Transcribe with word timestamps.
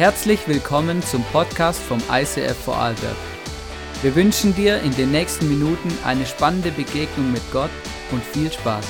Herzlich 0.00 0.48
willkommen 0.48 1.02
zum 1.02 1.22
Podcast 1.24 1.78
vom 1.78 2.02
ICF 2.10 2.56
Vorarlberg. 2.56 3.18
Wir 4.00 4.14
wünschen 4.14 4.54
dir 4.54 4.80
in 4.80 4.96
den 4.96 5.10
nächsten 5.10 5.46
Minuten 5.46 5.90
eine 6.02 6.24
spannende 6.24 6.70
Begegnung 6.70 7.30
mit 7.30 7.42
Gott 7.52 7.68
und 8.10 8.24
viel 8.24 8.50
Spaß. 8.50 8.86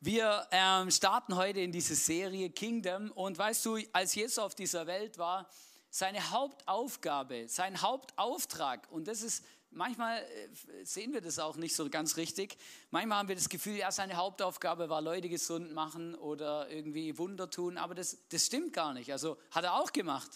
Wir 0.00 0.44
ähm, 0.50 0.90
starten 0.90 1.36
heute 1.36 1.60
in 1.60 1.70
diese 1.70 1.94
Serie 1.94 2.50
Kingdom 2.50 3.12
und 3.12 3.38
weißt 3.38 3.64
du, 3.66 3.78
als 3.92 4.16
Jesus 4.16 4.40
auf 4.40 4.56
dieser 4.56 4.88
Welt 4.88 5.16
war, 5.16 5.48
seine 5.90 6.32
Hauptaufgabe, 6.32 7.46
sein 7.46 7.80
Hauptauftrag, 7.82 8.88
und 8.90 9.06
das 9.06 9.22
ist 9.22 9.44
manchmal 9.70 10.18
äh, 10.18 10.84
sehen 10.84 11.12
wir 11.12 11.20
das 11.20 11.38
auch 11.38 11.56
nicht 11.56 11.74
so 11.74 11.88
ganz 11.88 12.16
richtig. 12.16 12.56
Manchmal 12.90 13.18
haben 13.18 13.28
wir 13.28 13.36
das 13.36 13.48
Gefühl, 13.48 13.76
ja, 13.76 13.90
seine 13.92 14.16
Hauptaufgabe 14.16 14.88
war, 14.88 15.00
Leute 15.00 15.28
gesund 15.28 15.72
machen 15.72 16.14
oder 16.14 16.70
irgendwie 16.70 17.18
Wunder 17.18 17.50
tun, 17.50 17.78
aber 17.78 17.94
das, 17.94 18.18
das 18.28 18.46
stimmt 18.46 18.72
gar 18.72 18.94
nicht. 18.94 19.12
Also 19.12 19.36
hat 19.50 19.64
er 19.64 19.74
auch 19.74 19.92
gemacht. 19.92 20.30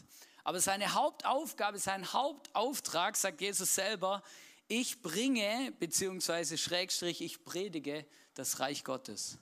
Aber 0.44 0.60
seine 0.60 0.94
Hauptaufgabe, 0.94 1.78
sein 1.78 2.12
Hauptauftrag, 2.12 3.16
sagt 3.16 3.40
Jesus 3.40 3.74
selber, 3.74 4.22
ich 4.68 5.02
bringe, 5.02 5.72
beziehungsweise 5.78 6.58
Schrägstrich, 6.58 7.20
ich 7.20 7.44
predige 7.44 8.06
das 8.34 8.58
Reich 8.58 8.84
Gottes. 8.84 9.38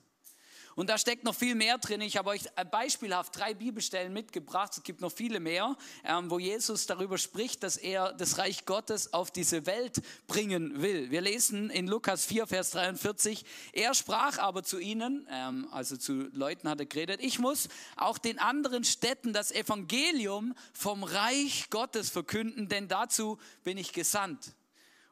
Und 0.81 0.89
da 0.89 0.97
steckt 0.97 1.25
noch 1.25 1.35
viel 1.35 1.53
mehr 1.53 1.77
drin. 1.77 2.01
Ich 2.01 2.17
habe 2.17 2.31
euch 2.31 2.41
beispielhaft 2.71 3.37
drei 3.37 3.53
Bibelstellen 3.53 4.11
mitgebracht. 4.13 4.71
Es 4.75 4.81
gibt 4.81 4.99
noch 4.99 5.11
viele 5.11 5.39
mehr, 5.39 5.77
ähm, 6.03 6.31
wo 6.31 6.39
Jesus 6.39 6.87
darüber 6.87 7.19
spricht, 7.19 7.61
dass 7.61 7.77
er 7.77 8.13
das 8.13 8.39
Reich 8.39 8.65
Gottes 8.65 9.13
auf 9.13 9.29
diese 9.29 9.67
Welt 9.67 10.01
bringen 10.25 10.81
will. 10.81 11.11
Wir 11.11 11.21
lesen 11.21 11.69
in 11.69 11.85
Lukas 11.85 12.25
4, 12.25 12.47
Vers 12.47 12.71
43. 12.71 13.45
Er 13.73 13.93
sprach 13.93 14.39
aber 14.39 14.63
zu 14.63 14.79
ihnen, 14.79 15.27
ähm, 15.29 15.67
also 15.71 15.97
zu 15.97 16.13
Leuten 16.33 16.67
hat 16.67 16.79
er 16.79 16.87
geredet, 16.87 17.19
ich 17.21 17.37
muss 17.37 17.69
auch 17.95 18.17
den 18.17 18.39
anderen 18.39 18.83
Städten 18.83 19.33
das 19.33 19.51
Evangelium 19.51 20.55
vom 20.73 21.03
Reich 21.03 21.69
Gottes 21.69 22.09
verkünden, 22.09 22.69
denn 22.69 22.87
dazu 22.87 23.37
bin 23.63 23.77
ich 23.77 23.93
gesandt. 23.93 24.55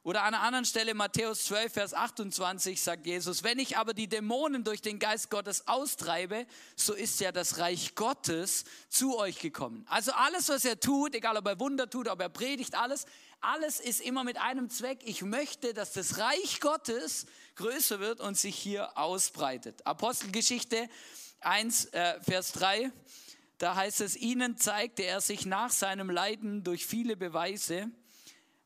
Oder 0.03 0.23
an 0.23 0.33
einer 0.33 0.43
anderen 0.43 0.65
Stelle, 0.65 0.93
Matthäus 0.93 1.43
12, 1.45 1.73
Vers 1.73 1.93
28, 1.93 2.81
sagt 2.81 3.05
Jesus, 3.05 3.43
wenn 3.43 3.59
ich 3.59 3.77
aber 3.77 3.93
die 3.93 4.07
Dämonen 4.07 4.63
durch 4.63 4.81
den 4.81 4.97
Geist 4.97 5.29
Gottes 5.29 5.67
austreibe, 5.67 6.45
so 6.77 6.93
ist 6.93 7.19
ja 7.19 7.33
das 7.33 7.57
Reich 7.57 7.95
Gottes 7.95 8.63
zu 8.87 9.17
euch 9.17 9.39
gekommen. 9.39 9.85
Also 9.89 10.13
alles, 10.13 10.47
was 10.47 10.63
er 10.63 10.79
tut, 10.79 11.15
egal 11.15 11.35
ob 11.35 11.45
er 11.47 11.59
Wunder 11.59 11.89
tut, 11.89 12.07
ob 12.07 12.21
er 12.21 12.29
predigt, 12.29 12.75
alles, 12.75 13.07
alles 13.41 13.81
ist 13.81 13.99
immer 13.99 14.23
mit 14.23 14.37
einem 14.37 14.69
Zweck. 14.69 14.99
Ich 15.03 15.21
möchte, 15.21 15.73
dass 15.73 15.91
das 15.91 16.17
Reich 16.17 16.61
Gottes 16.61 17.25
größer 17.55 17.99
wird 17.99 18.21
und 18.21 18.37
sich 18.37 18.55
hier 18.55 18.97
ausbreitet. 18.97 19.85
Apostelgeschichte 19.85 20.89
1, 21.41 21.85
äh, 21.85 22.21
Vers 22.21 22.53
3, 22.53 22.89
da 23.57 23.75
heißt 23.75 23.99
es, 23.99 24.15
ihnen 24.15 24.57
zeigte 24.57 25.03
er 25.03 25.19
sich 25.19 25.45
nach 25.45 25.71
seinem 25.71 26.09
Leiden 26.09 26.63
durch 26.63 26.85
viele 26.85 27.17
Beweise, 27.17 27.91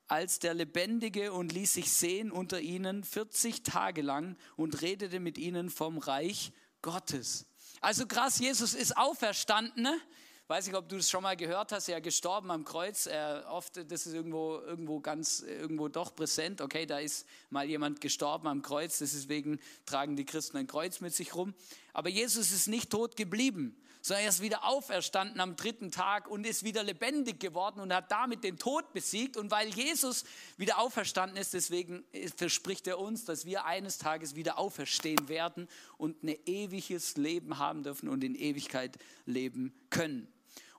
als 0.08 0.40
der 0.40 0.54
Lebendige 0.54 1.34
und 1.34 1.52
ließ 1.52 1.74
sich 1.74 1.92
sehen 1.92 2.32
unter 2.32 2.60
ihnen 2.60 3.04
40 3.04 3.64
Tage 3.64 4.02
lang 4.02 4.38
und 4.56 4.82
redete 4.82 5.20
mit 5.20 5.38
ihnen 5.38 5.70
vom 5.70 5.98
Reich 5.98 6.52
Gottes. 6.82 7.46
Also 7.82 8.06
krass, 8.06 8.40
Jesus 8.40 8.74
ist 8.74 8.96
auferstanden. 8.96 9.84
Ne? 9.84 10.00
Weiß 10.48 10.68
nicht, 10.68 10.76
ob 10.76 10.90
du 10.90 10.98
das 10.98 11.10
schon 11.10 11.24
mal 11.24 11.38
gehört 11.38 11.72
hast, 11.72 11.88
er 11.88 11.98
ist 11.98 12.04
gestorben 12.04 12.52
am 12.52 12.66
Kreuz. 12.66 13.06
Er, 13.06 13.46
oft, 13.50 13.78
das 13.78 14.06
ist 14.06 14.14
irgendwo, 14.14 14.60
irgendwo 14.60 15.00
ganz, 15.00 15.40
irgendwo 15.40 15.88
doch 15.88 16.14
präsent. 16.14 16.62
Okay, 16.62 16.86
da 16.86 17.00
ist 17.00 17.26
mal 17.50 17.66
jemand 17.66 18.02
gestorben 18.02 18.48
am 18.48 18.62
Kreuz, 18.62 19.00
deswegen 19.00 19.60
tragen 19.86 20.16
die 20.16 20.26
Christen 20.26 20.58
ein 20.58 20.68
Kreuz 20.68 21.00
mit 21.00 21.14
sich 21.14 21.34
rum. 21.34 21.54
Aber 21.94 22.10
Jesus 22.10 22.52
ist 22.52 22.68
nicht 22.68 22.90
tot 22.90 23.16
geblieben 23.16 23.76
sondern 24.06 24.26
er 24.26 24.30
ist 24.30 24.42
wieder 24.42 24.66
auferstanden 24.66 25.40
am 25.40 25.56
dritten 25.56 25.90
Tag 25.90 26.28
und 26.28 26.46
ist 26.46 26.64
wieder 26.64 26.84
lebendig 26.84 27.40
geworden 27.40 27.80
und 27.80 27.94
hat 27.94 28.12
damit 28.12 28.44
den 28.44 28.60
Tod 28.60 28.92
besiegt. 28.92 29.38
Und 29.38 29.50
weil 29.50 29.70
Jesus 29.70 30.26
wieder 30.58 30.80
auferstanden 30.80 31.38
ist, 31.38 31.54
deswegen 31.54 32.04
verspricht 32.36 32.86
er 32.88 33.00
uns, 33.00 33.24
dass 33.24 33.46
wir 33.46 33.64
eines 33.64 34.00
Tages 34.00 34.36
wieder 34.36 34.60
auferstehen 34.60 35.30
werden 35.30 35.70
und 35.98 36.22
ein 36.22 36.36
ewiges 36.46 37.16
Leben 37.16 37.60
haben 37.60 37.84
dürfen 37.84 38.10
und 38.10 38.26
in 38.26 38.36
Ewigkeit 38.36 39.00
leben 39.26 39.74
können. 39.90 40.28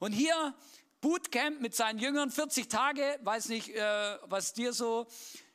Und 0.00 0.12
hier 0.12 0.54
Bootcamp 1.00 1.62
mit 1.62 1.74
seinen 1.74 1.98
Jüngern, 1.98 2.30
40 2.30 2.68
Tage, 2.68 3.18
weiß 3.22 3.48
nicht, 3.48 3.70
äh, 3.70 4.18
was 4.26 4.52
dir 4.52 4.74
so 4.74 5.06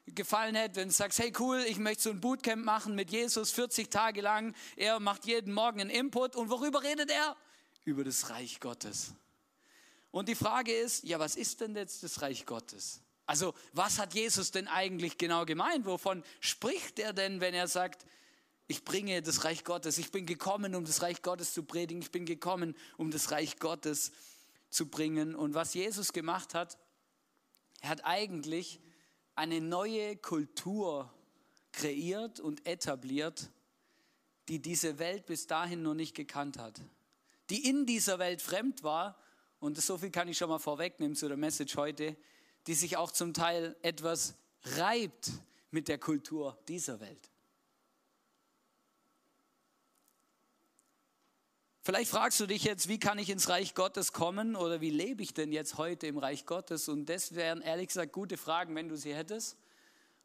gefallen 0.07 0.55
hätte, 0.55 0.77
wenn 0.77 0.87
du 0.87 0.93
sagst, 0.93 1.19
hey 1.19 1.31
cool, 1.37 1.63
ich 1.67 1.77
möchte 1.77 2.01
so 2.01 2.09
ein 2.09 2.19
Bootcamp 2.19 2.65
machen 2.65 2.95
mit 2.95 3.11
Jesus 3.11 3.51
40 3.51 3.91
Tage 3.91 4.21
lang. 4.21 4.55
Er 4.75 4.99
macht 4.99 5.27
jeden 5.27 5.53
Morgen 5.53 5.81
einen 5.81 5.91
Input. 5.91 6.35
Und 6.35 6.49
worüber 6.49 6.81
redet 6.81 7.11
er? 7.11 7.35
Über 7.89 8.03
das 8.03 8.29
Reich 8.29 8.59
Gottes. 8.59 9.13
Und 10.11 10.29
die 10.29 10.35
Frage 10.35 10.71
ist, 10.71 11.03
ja, 11.03 11.19
was 11.19 11.35
ist 11.35 11.61
denn 11.61 11.75
jetzt 11.75 12.03
das 12.03 12.21
Reich 12.21 12.45
Gottes? 12.45 13.01
Also, 13.25 13.53
was 13.73 13.99
hat 13.99 14.13
Jesus 14.13 14.51
denn 14.51 14.67
eigentlich 14.67 15.17
genau 15.17 15.45
gemeint? 15.45 15.85
Wovon 15.85 16.23
spricht 16.39 16.97
er 16.99 17.13
denn, 17.13 17.41
wenn 17.41 17.53
er 17.53 17.67
sagt, 17.67 18.05
ich 18.67 18.83
bringe 18.83 19.21
das 19.21 19.43
Reich 19.43 19.63
Gottes, 19.63 19.97
ich 19.97 20.11
bin 20.11 20.25
gekommen, 20.25 20.75
um 20.75 20.85
das 20.85 21.01
Reich 21.01 21.21
Gottes 21.21 21.53
zu 21.53 21.63
predigen, 21.63 22.01
ich 22.01 22.11
bin 22.11 22.25
gekommen, 22.25 22.75
um 22.97 23.11
das 23.11 23.31
Reich 23.31 23.57
Gottes 23.57 24.11
zu 24.69 24.87
bringen. 24.87 25.35
Und 25.35 25.53
was 25.53 25.73
Jesus 25.73 26.13
gemacht 26.13 26.53
hat, 26.53 26.77
er 27.81 27.89
hat 27.89 28.05
eigentlich 28.05 28.79
eine 29.35 29.61
neue 29.61 30.15
Kultur 30.17 31.11
kreiert 31.71 32.39
und 32.39 32.65
etabliert, 32.67 33.49
die 34.47 34.59
diese 34.59 34.99
Welt 34.99 35.25
bis 35.27 35.47
dahin 35.47 35.81
noch 35.81 35.93
nicht 35.93 36.15
gekannt 36.15 36.57
hat 36.57 36.81
die 37.49 37.67
in 37.67 37.85
dieser 37.85 38.19
Welt 38.19 38.41
fremd 38.41 38.83
war, 38.83 39.17
und 39.59 39.79
so 39.81 39.97
viel 39.97 40.09
kann 40.09 40.27
ich 40.27 40.37
schon 40.37 40.49
mal 40.49 40.59
vorwegnehmen 40.59 41.15
zu 41.15 41.27
der 41.27 41.37
Message 41.37 41.75
heute, 41.75 42.15
die 42.67 42.73
sich 42.73 42.97
auch 42.97 43.11
zum 43.11 43.33
Teil 43.33 43.75
etwas 43.81 44.35
reibt 44.63 45.31
mit 45.71 45.87
der 45.87 45.97
Kultur 45.97 46.57
dieser 46.67 46.99
Welt. 46.99 47.29
Vielleicht 51.81 52.11
fragst 52.11 52.39
du 52.39 52.45
dich 52.45 52.63
jetzt, 52.63 52.87
wie 52.87 52.99
kann 52.99 53.17
ich 53.17 53.29
ins 53.29 53.49
Reich 53.49 53.73
Gottes 53.73 54.13
kommen 54.13 54.55
oder 54.55 54.79
wie 54.79 54.91
lebe 54.91 55.23
ich 55.23 55.33
denn 55.33 55.51
jetzt 55.51 55.77
heute 55.77 56.07
im 56.07 56.17
Reich 56.17 56.45
Gottes? 56.45 56.87
Und 56.87 57.07
das 57.07 57.35
wären 57.35 57.61
ehrlich 57.61 57.87
gesagt 57.87 58.13
gute 58.13 58.37
Fragen, 58.37 58.75
wenn 58.75 58.89
du 58.89 58.95
sie 58.95 59.15
hättest. 59.15 59.57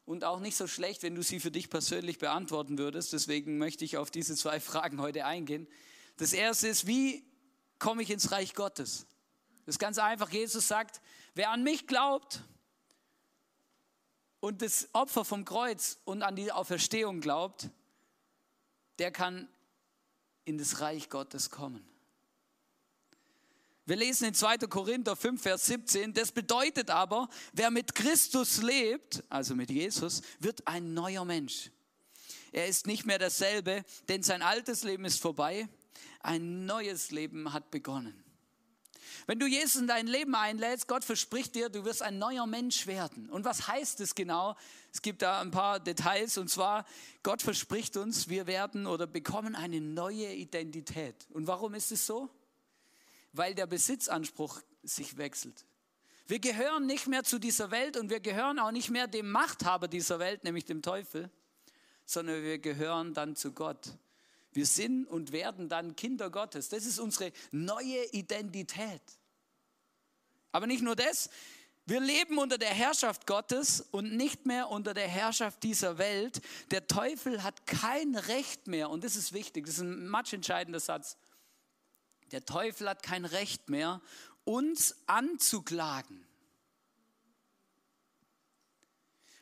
Und 0.05 0.23
auch 0.23 0.39
nicht 0.39 0.55
so 0.55 0.67
schlecht, 0.67 1.01
wenn 1.01 1.15
du 1.15 1.23
sie 1.23 1.39
für 1.39 1.49
dich 1.49 1.71
persönlich 1.71 2.19
beantworten 2.19 2.77
würdest. 2.77 3.13
Deswegen 3.13 3.57
möchte 3.57 3.83
ich 3.83 3.97
auf 3.97 4.11
diese 4.11 4.35
zwei 4.35 4.59
Fragen 4.59 5.01
heute 5.01 5.25
eingehen. 5.25 5.67
Das 6.17 6.33
erste 6.33 6.67
ist, 6.67 6.87
wie 6.87 7.25
komme 7.79 8.03
ich 8.03 8.09
ins 8.09 8.31
Reich 8.31 8.53
Gottes? 8.53 9.05
Das 9.65 9.75
ist 9.75 9.79
ganz 9.79 9.97
einfach. 9.97 10.29
Jesus 10.29 10.67
sagt, 10.67 11.01
wer 11.33 11.51
an 11.51 11.63
mich 11.63 11.87
glaubt 11.87 12.41
und 14.39 14.61
das 14.61 14.89
Opfer 14.93 15.25
vom 15.25 15.43
Kreuz 15.43 15.97
und 16.05 16.21
an 16.21 16.35
die 16.35 16.51
Auferstehung 16.51 17.19
glaubt, 17.19 17.69
der 18.99 19.11
kann 19.11 19.49
in 20.45 20.57
das 20.57 20.79
Reich 20.79 21.09
Gottes 21.09 21.49
kommen. 21.49 21.85
Wir 23.87 23.97
lesen 23.97 24.25
in 24.25 24.33
2. 24.33 24.57
Korinther 24.59 25.15
5, 25.15 25.41
Vers 25.41 25.67
17, 25.67 26.13
das 26.13 26.31
bedeutet 26.31 26.89
aber, 26.89 27.29
wer 27.53 27.69
mit 27.69 27.93
Christus 27.93 28.63
lebt, 28.63 29.23
also 29.29 29.53
mit 29.53 29.69
Jesus, 29.69 30.23
wird 30.39 30.67
ein 30.67 30.95
neuer 30.95 31.23
Mensch. 31.23 31.69
Er 32.51 32.67
ist 32.67 32.87
nicht 32.87 33.05
mehr 33.05 33.19
dasselbe, 33.19 33.83
denn 34.07 34.23
sein 34.23 34.41
altes 34.41 34.83
Leben 34.83 35.05
ist 35.05 35.21
vorbei 35.21 35.67
ein 36.21 36.65
neues 36.65 37.11
Leben 37.11 37.53
hat 37.53 37.71
begonnen. 37.71 38.25
Wenn 39.27 39.39
du 39.39 39.47
Jesus 39.47 39.81
in 39.81 39.87
dein 39.87 40.07
Leben 40.07 40.35
einlädst, 40.35 40.87
Gott 40.87 41.03
verspricht 41.03 41.55
dir, 41.55 41.69
du 41.69 41.83
wirst 41.85 42.01
ein 42.01 42.19
neuer 42.19 42.45
Mensch 42.45 42.85
werden. 42.85 43.29
Und 43.29 43.45
was 43.45 43.67
heißt 43.67 43.99
es 44.01 44.13
genau? 44.13 44.55
Es 44.93 45.01
gibt 45.01 45.21
da 45.21 45.41
ein 45.41 45.51
paar 45.51 45.79
Details 45.79 46.37
und 46.37 46.49
zwar, 46.49 46.85
Gott 47.23 47.41
verspricht 47.41 47.97
uns, 47.97 48.29
wir 48.29 48.47
werden 48.47 48.85
oder 48.85 49.07
bekommen 49.07 49.55
eine 49.55 49.81
neue 49.81 50.31
Identität. 50.33 51.15
Und 51.31 51.47
warum 51.47 51.73
ist 51.73 51.91
es 51.91 52.05
so? 52.05 52.29
Weil 53.33 53.55
der 53.55 53.65
Besitzanspruch 53.65 54.61
sich 54.83 55.17
wechselt. 55.17 55.65
Wir 56.27 56.39
gehören 56.39 56.85
nicht 56.85 57.07
mehr 57.07 57.23
zu 57.23 57.39
dieser 57.39 57.71
Welt 57.71 57.97
und 57.97 58.09
wir 58.09 58.19
gehören 58.19 58.57
auch 58.59 58.71
nicht 58.71 58.89
mehr 58.89 59.07
dem 59.07 59.29
Machthaber 59.31 59.87
dieser 59.87 60.19
Welt, 60.19 60.43
nämlich 60.43 60.65
dem 60.65 60.81
Teufel, 60.81 61.29
sondern 62.05 62.41
wir 62.43 62.57
gehören 62.59 63.13
dann 63.13 63.35
zu 63.35 63.51
Gott. 63.51 63.97
Wir 64.55 64.65
sind 64.65 65.05
und 65.05 65.33
werden 65.33 65.67
dann 65.67 65.97
Kinder 65.97 66.29
Gottes. 66.29 66.69
Das 66.69 66.85
ist 66.85 66.97
unsere 66.97 67.33
neue 67.51 68.05
Identität. 68.13 69.01
Aber 70.53 70.65
nicht 70.65 70.81
nur 70.81 70.95
das, 70.95 71.29
wir 71.85 71.99
leben 71.99 72.37
unter 72.37 72.57
der 72.57 72.69
Herrschaft 72.69 73.27
Gottes 73.27 73.81
und 73.81 74.15
nicht 74.15 74.45
mehr 74.45 74.69
unter 74.69 74.93
der 74.93 75.09
Herrschaft 75.09 75.61
dieser 75.61 75.97
Welt. 75.97 76.41
Der 76.71 76.87
Teufel 76.87 77.43
hat 77.43 77.67
kein 77.67 78.15
Recht 78.15 78.67
mehr, 78.67 78.89
und 78.89 79.03
das 79.03 79.17
ist 79.17 79.33
wichtig, 79.33 79.65
das 79.65 79.75
ist 79.75 79.81
ein 79.81 80.07
matchentscheidender 80.07 80.79
Satz. 80.79 81.17
Der 82.31 82.45
Teufel 82.45 82.89
hat 82.89 83.03
kein 83.03 83.25
Recht 83.25 83.69
mehr, 83.69 84.01
uns 84.45 84.95
anzuklagen. 85.05 86.25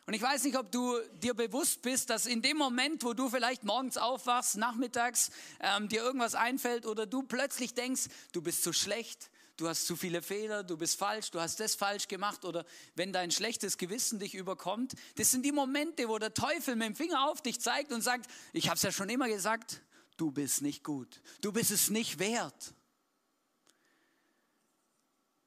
Und 0.05 0.13
ich 0.13 0.21
weiß 0.21 0.43
nicht, 0.43 0.57
ob 0.57 0.69
du 0.71 0.99
dir 1.13 1.33
bewusst 1.33 1.81
bist, 1.81 2.09
dass 2.09 2.25
in 2.25 2.41
dem 2.41 2.57
Moment, 2.57 3.03
wo 3.03 3.13
du 3.13 3.29
vielleicht 3.29 3.63
morgens 3.63 3.97
aufwachst, 3.97 4.57
nachmittags 4.57 5.31
ähm, 5.61 5.87
dir 5.87 6.01
irgendwas 6.01 6.35
einfällt 6.35 6.85
oder 6.85 7.05
du 7.05 7.23
plötzlich 7.23 7.73
denkst, 7.73 8.03
du 8.33 8.41
bist 8.41 8.63
zu 8.63 8.73
schlecht, 8.73 9.29
du 9.55 9.67
hast 9.67 9.87
zu 9.87 9.95
viele 9.95 10.21
Fehler, 10.21 10.63
du 10.63 10.75
bist 10.75 10.99
falsch, 10.99 11.31
du 11.31 11.39
hast 11.39 11.61
das 11.61 11.75
falsch 11.75 12.09
gemacht 12.09 12.43
oder 12.43 12.65
wenn 12.95 13.13
dein 13.13 13.31
schlechtes 13.31 13.77
Gewissen 13.77 14.19
dich 14.19 14.35
überkommt, 14.35 14.93
das 15.15 15.31
sind 15.31 15.45
die 15.45 15.53
Momente, 15.53 16.09
wo 16.09 16.19
der 16.19 16.33
Teufel 16.33 16.75
mit 16.75 16.87
dem 16.87 16.95
Finger 16.95 17.29
auf 17.29 17.41
dich 17.41 17.61
zeigt 17.61 17.93
und 17.93 18.01
sagt, 18.01 18.29
ich 18.51 18.67
habe 18.67 18.75
es 18.75 18.83
ja 18.83 18.91
schon 18.91 19.09
immer 19.09 19.29
gesagt, 19.29 19.81
du 20.17 20.31
bist 20.31 20.61
nicht 20.61 20.83
gut, 20.83 21.21
du 21.39 21.53
bist 21.53 21.71
es 21.71 21.89
nicht 21.89 22.19
wert. 22.19 22.73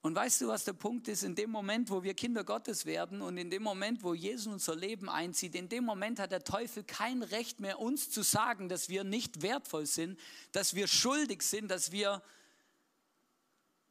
Und 0.07 0.15
weißt 0.15 0.43
du, 0.43 0.47
was 0.47 0.63
der 0.63 0.73
Punkt 0.73 1.09
ist? 1.09 1.25
In 1.25 1.35
dem 1.35 1.51
Moment, 1.51 1.91
wo 1.91 2.05
wir 2.05 2.15
Kinder 2.15 2.45
Gottes 2.45 2.87
werden 2.87 3.21
und 3.23 3.39
in 3.39 3.51
dem 3.51 3.65
Moment, 3.65 4.05
wo 4.05 4.15
Jesus 4.15 4.47
unser 4.47 4.77
Leben 4.77 5.09
einzieht, 5.09 5.57
in 5.57 5.69
dem 5.69 5.83
Moment 5.83 6.21
hat 6.21 6.31
der 6.31 6.45
Teufel 6.45 6.85
kein 6.85 7.25
Recht 7.25 7.59
mehr, 7.59 7.81
uns 7.81 8.09
zu 8.09 8.23
sagen, 8.23 8.69
dass 8.69 8.89
wir 8.89 9.03
nicht 9.03 9.43
wertvoll 9.43 9.85
sind, 9.85 10.17
dass 10.53 10.77
wir 10.77 10.87
schuldig 10.87 11.43
sind, 11.43 11.73
dass 11.73 11.91
wir 11.91 12.23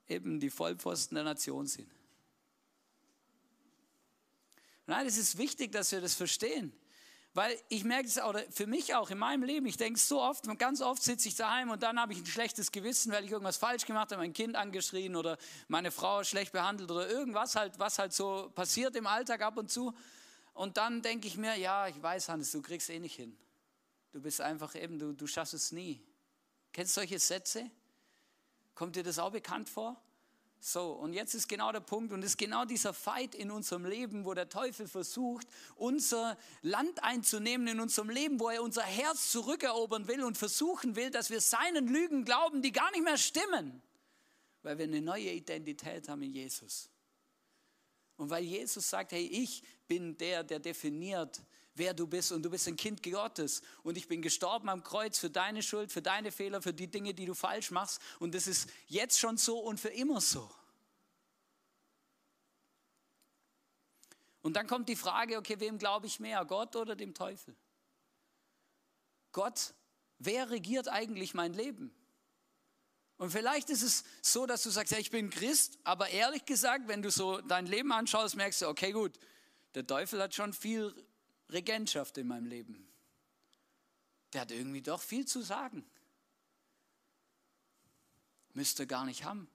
eben 0.08 0.40
die 0.40 0.50
Vollpfosten 0.50 1.16
der 1.16 1.26
Nation 1.26 1.68
sind. 1.68 1.92
Nein, 4.88 5.06
es 5.08 5.18
ist 5.18 5.38
wichtig, 5.38 5.74
dass 5.74 5.92
wir 5.92 6.00
das 6.00 6.16
verstehen. 6.16 6.72
Weil 7.36 7.60
ich 7.68 7.84
merke 7.84 8.08
es 8.08 8.18
auch, 8.18 8.34
für 8.50 8.66
mich 8.66 8.96
auch 8.96 9.10
in 9.10 9.18
meinem 9.18 9.44
Leben, 9.44 9.66
ich 9.66 9.76
denke 9.76 10.00
so 10.00 10.22
oft, 10.22 10.48
ganz 10.58 10.82
oft 10.82 11.04
sitze 11.04 11.28
ich 11.28 11.36
daheim 11.36 11.70
und 11.70 11.84
dann 11.84 12.00
habe 12.00 12.14
ich 12.14 12.20
ein 12.20 12.26
schlechtes 12.26 12.72
Gewissen, 12.72 13.12
weil 13.12 13.26
ich 13.26 13.32
irgendwas 13.32 13.58
falsch 13.58 13.86
gemacht 13.86 14.14
habe, 14.14 14.22
mein 14.22 14.32
Kind 14.32 14.56
angeschrien 14.56 15.18
oder 15.18 15.38
meine 15.68 15.92
Frau 15.92 16.24
schlecht 16.24 16.54
behandelt 16.54 16.90
oder 16.90 17.10
irgendwas 17.10 17.58
halt, 17.58 17.78
was 17.78 18.00
halt 18.00 18.14
so 18.14 18.50
passiert 18.56 18.96
im 18.96 19.06
Alltag 19.06 19.42
ab 19.42 19.58
und 19.58 19.70
zu. 19.70 19.94
Und 20.54 20.78
dann 20.78 21.02
denke 21.02 21.28
ich 21.28 21.36
mir, 21.36 21.58
ja, 21.58 21.90
ich 21.90 22.02
weiß, 22.02 22.30
Hannes, 22.30 22.54
du 22.54 22.62
kriegst 22.62 22.90
eh 22.90 23.00
nicht 23.00 23.18
hin. 23.18 23.38
Du 24.14 24.22
bist 24.22 24.40
einfach 24.40 24.74
eben, 24.74 24.98
du, 24.98 25.12
du 25.12 25.28
schaffst 25.28 25.56
es 25.56 25.74
nie. 25.74 26.02
Kennst 26.72 26.96
du 26.96 27.02
solche 27.02 27.20
Sätze? 27.20 27.70
Kommt 28.76 28.96
dir 28.96 29.04
das 29.04 29.20
auch 29.20 29.34
bekannt 29.34 29.68
vor? 29.68 30.02
So, 30.68 30.94
und 30.94 31.14
jetzt 31.14 31.36
ist 31.36 31.48
genau 31.48 31.72
der 31.72 31.80
Punkt 31.80 32.12
und 32.12 32.24
es 32.24 32.32
ist 32.32 32.38
genau 32.40 32.66
dieser 32.66 32.92
Fight 32.92 33.36
in 33.36 33.52
unserem 33.52 33.86
Leben, 33.86 34.26
wo 34.26 34.34
der 34.34 34.50
Teufel 34.50 34.88
versucht, 34.88 35.46
unser 35.76 36.40
Land 36.64 37.04
einzunehmen 37.04 37.68
in 37.68 37.80
unserem 37.80 38.10
Leben, 38.10 38.40
wo 38.40 38.50
er 38.50 38.64
unser 38.64 38.82
Herz 38.82 39.32
zurückerobern 39.32 40.08
will 40.08 40.24
und 40.24 40.40
versuchen 40.40 40.96
will, 40.96 41.12
dass 41.12 41.30
wir 41.30 41.40
seinen 41.40 41.88
Lügen 41.88 42.26
glauben, 42.26 42.64
die 42.64 42.72
gar 42.72 42.90
nicht 42.94 43.04
mehr 43.04 43.20
stimmen, 43.20 43.80
weil 44.64 44.80
wir 44.80 44.86
eine 44.86 45.02
neue 45.02 45.34
Identität 45.34 46.10
haben 46.10 46.24
in 46.24 46.34
Jesus. 46.34 46.90
Und 48.18 48.32
weil 48.32 48.44
Jesus 48.44 48.90
sagt, 48.90 49.12
hey, 49.12 49.28
ich 49.28 49.62
bin 49.88 50.18
der, 50.18 50.44
der 50.44 50.58
definiert, 50.58 51.44
wer 51.76 51.94
du 51.94 52.08
bist 52.08 52.32
und 52.32 52.44
du 52.44 52.50
bist 52.50 52.68
ein 52.68 52.76
Kind 52.76 53.04
Gottes 53.04 53.62
und 53.84 53.98
ich 53.98 54.08
bin 54.08 54.22
gestorben 54.22 54.70
am 54.70 54.84
Kreuz 54.84 55.20
für 55.20 55.30
deine 55.30 55.62
Schuld, 55.62 55.92
für 55.92 56.02
deine 56.02 56.32
Fehler, 56.32 56.62
für 56.62 56.74
die 56.74 56.88
Dinge, 56.88 57.14
die 57.14 57.26
du 57.26 57.34
falsch 57.34 57.72
machst 57.72 58.02
und 58.20 58.34
das 58.34 58.48
ist 58.48 58.70
jetzt 58.88 59.20
schon 59.20 59.38
so 59.38 59.60
und 59.60 59.80
für 59.80 59.90
immer 59.90 60.22
so. 60.22 60.50
Und 64.42 64.54
dann 64.54 64.68
kommt 64.68 64.90
die 64.90 64.96
Frage, 64.96 65.38
okay, 65.38 65.60
wem 65.60 65.78
glaube 65.78 66.08
ich 66.08 66.20
mehr, 66.20 66.46
Gott 66.46 66.76
oder 66.76 66.96
dem 66.96 67.14
Teufel? 67.14 67.56
Gott, 69.32 69.74
wer 70.20 70.50
regiert 70.50 70.88
eigentlich 70.88 71.34
mein 71.34 71.54
Leben? 71.54 71.94
Und 73.18 73.32
vielleicht 73.32 73.70
ist 73.70 73.82
es 73.82 74.04
so, 74.22 74.46
dass 74.46 74.64
du 74.64 74.70
sagst, 74.70 74.92
ja, 74.92 75.00
ich 75.00 75.10
bin 75.10 75.30
Christ, 75.30 75.80
aber 75.84 76.10
ehrlich 76.10 76.46
gesagt, 76.46 76.88
wenn 76.88 77.02
du 77.02 77.10
so 77.10 77.42
dein 77.42 77.66
Leben 77.66 77.92
anschaust, 77.92 78.36
merkst 78.36 78.62
du, 78.62 78.68
okay, 78.68 78.92
gut, 78.92 79.18
der 79.74 79.88
Teufel 79.88 80.22
hat 80.22 80.36
schon 80.36 80.54
viel 80.54 80.94
Regentschaft 81.52 82.18
in 82.18 82.28
meinem 82.28 82.48
Leben. 82.48 82.88
Der 84.34 84.42
hat 84.42 84.52
irgendwie 84.52 84.82
doch 84.82 85.02
viel 85.02 85.26
zu 85.26 85.42
sagen. 85.42 85.86
Müsste 88.54 88.88
gar 88.88 89.06
nicht 89.06 89.24
haben. 89.24 89.50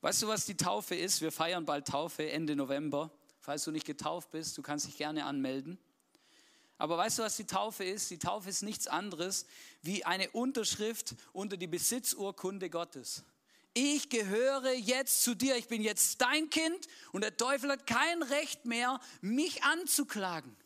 Weißt 0.00 0.22
du, 0.22 0.28
was 0.28 0.44
die 0.44 0.56
Taufe 0.56 0.94
ist? 0.94 1.20
Wir 1.20 1.32
feiern 1.32 1.64
bald 1.64 1.88
Taufe 1.88 2.30
Ende 2.30 2.56
November. 2.56 3.10
Falls 3.40 3.64
du 3.64 3.70
nicht 3.70 3.86
getauft 3.86 4.30
bist, 4.30 4.56
du 4.58 4.62
kannst 4.62 4.86
dich 4.86 4.96
gerne 4.96 5.24
anmelden. 5.24 5.78
Aber 6.76 6.98
weißt 6.98 7.18
du, 7.18 7.22
was 7.22 7.36
die 7.36 7.46
Taufe 7.46 7.84
ist? 7.84 8.10
Die 8.10 8.18
Taufe 8.18 8.48
ist 8.48 8.62
nichts 8.62 8.86
anderes 8.86 9.46
wie 9.82 10.04
eine 10.04 10.30
Unterschrift 10.30 11.14
unter 11.32 11.56
die 11.56 11.66
Besitzurkunde 11.66 12.68
Gottes 12.68 13.24
ich 13.74 14.08
gehöre 14.08 14.72
jetzt 14.72 15.22
zu 15.24 15.34
dir, 15.34 15.56
ich 15.56 15.68
bin 15.68 15.82
jetzt 15.82 16.20
dein 16.20 16.48
Kind 16.48 16.86
und 17.12 17.22
der 17.22 17.36
Teufel 17.36 17.70
hat 17.70 17.86
kein 17.86 18.22
Recht 18.22 18.64
mehr, 18.64 19.00
mich 19.20 19.64
anzuklagen. 19.64 20.56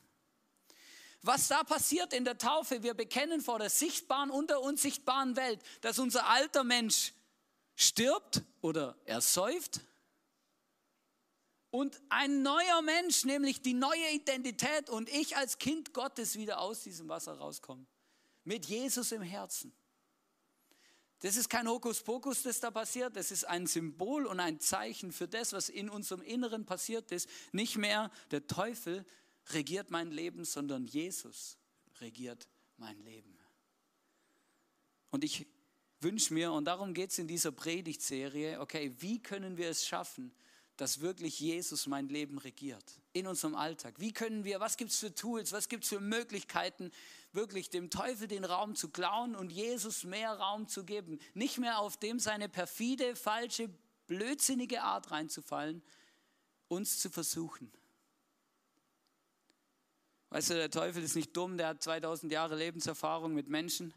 Was 1.22 1.48
da 1.48 1.64
passiert 1.64 2.12
in 2.12 2.24
der 2.24 2.38
Taufe, 2.38 2.82
wir 2.82 2.94
bekennen 2.94 3.40
vor 3.40 3.58
der 3.58 3.70
sichtbaren 3.70 4.30
und 4.30 4.50
der 4.50 4.60
unsichtbaren 4.60 5.36
Welt, 5.36 5.60
dass 5.80 5.98
unser 5.98 6.28
alter 6.28 6.64
Mensch 6.64 7.12
stirbt 7.74 8.42
oder 8.60 8.96
ersäuft 9.04 9.80
und 11.70 12.00
ein 12.08 12.42
neuer 12.42 12.82
Mensch, 12.82 13.24
nämlich 13.24 13.62
die 13.62 13.74
neue 13.74 14.10
Identität 14.12 14.88
und 14.90 15.08
ich 15.08 15.36
als 15.36 15.58
Kind 15.58 15.92
Gottes 15.92 16.36
wieder 16.36 16.60
aus 16.60 16.82
diesem 16.82 17.08
Wasser 17.08 17.34
rauskomme. 17.38 17.86
Mit 18.44 18.66
Jesus 18.66 19.12
im 19.12 19.22
Herzen. 19.22 19.72
Das 21.20 21.36
ist 21.36 21.48
kein 21.48 21.68
Hokuspokus, 21.68 22.42
das 22.42 22.60
da 22.60 22.70
passiert. 22.70 23.16
Das 23.16 23.30
ist 23.30 23.44
ein 23.44 23.66
Symbol 23.66 24.26
und 24.26 24.38
ein 24.38 24.60
Zeichen 24.60 25.12
für 25.12 25.26
das, 25.26 25.52
was 25.52 25.68
in 25.68 25.90
unserem 25.90 26.22
Inneren 26.22 26.64
passiert 26.64 27.10
ist. 27.10 27.28
Nicht 27.52 27.76
mehr 27.76 28.10
der 28.30 28.46
Teufel 28.46 29.04
regiert 29.50 29.90
mein 29.90 30.10
Leben, 30.10 30.44
sondern 30.44 30.84
Jesus 30.84 31.58
regiert 32.00 32.48
mein 32.76 32.98
Leben. 33.04 33.36
Und 35.10 35.24
ich 35.24 35.46
wünsche 36.00 36.32
mir, 36.34 36.52
und 36.52 36.66
darum 36.66 36.94
geht 36.94 37.10
es 37.10 37.18
in 37.18 37.26
dieser 37.26 37.50
Predigtserie, 37.50 38.60
okay, 38.60 38.94
wie 38.98 39.20
können 39.20 39.56
wir 39.56 39.68
es 39.70 39.86
schaffen, 39.86 40.32
dass 40.76 41.00
wirklich 41.00 41.40
Jesus 41.40 41.88
mein 41.88 42.08
Leben 42.08 42.38
regiert 42.38 43.00
in 43.12 43.26
unserem 43.26 43.56
Alltag? 43.56 43.94
Wie 43.98 44.12
können 44.12 44.44
wir, 44.44 44.60
was 44.60 44.76
gibt 44.76 44.92
es 44.92 44.98
für 44.98 45.12
Tools, 45.12 45.50
was 45.50 45.68
gibt 45.68 45.82
es 45.82 45.88
für 45.90 46.00
Möglichkeiten, 46.00 46.92
wirklich 47.32 47.70
dem 47.70 47.90
Teufel 47.90 48.28
den 48.28 48.44
Raum 48.44 48.74
zu 48.74 48.88
klauen 48.90 49.34
und 49.34 49.50
Jesus 49.50 50.04
mehr 50.04 50.32
Raum 50.32 50.68
zu 50.68 50.84
geben? 50.84 51.18
Nicht 51.34 51.58
mehr 51.58 51.78
auf 51.78 51.96
dem 51.96 52.18
seine 52.18 52.48
perfide, 52.48 53.16
falsche, 53.16 53.70
blödsinnige 54.06 54.82
Art 54.82 55.10
reinzufallen, 55.10 55.82
uns 56.68 56.98
zu 56.98 57.10
versuchen. 57.10 57.70
Weißt 60.30 60.50
du, 60.50 60.54
der 60.54 60.70
Teufel 60.70 61.02
ist 61.02 61.16
nicht 61.16 61.36
dumm, 61.36 61.56
der 61.56 61.68
hat 61.68 61.82
2000 61.82 62.30
Jahre 62.30 62.56
Lebenserfahrung 62.56 63.34
mit 63.34 63.48
Menschen. 63.48 63.94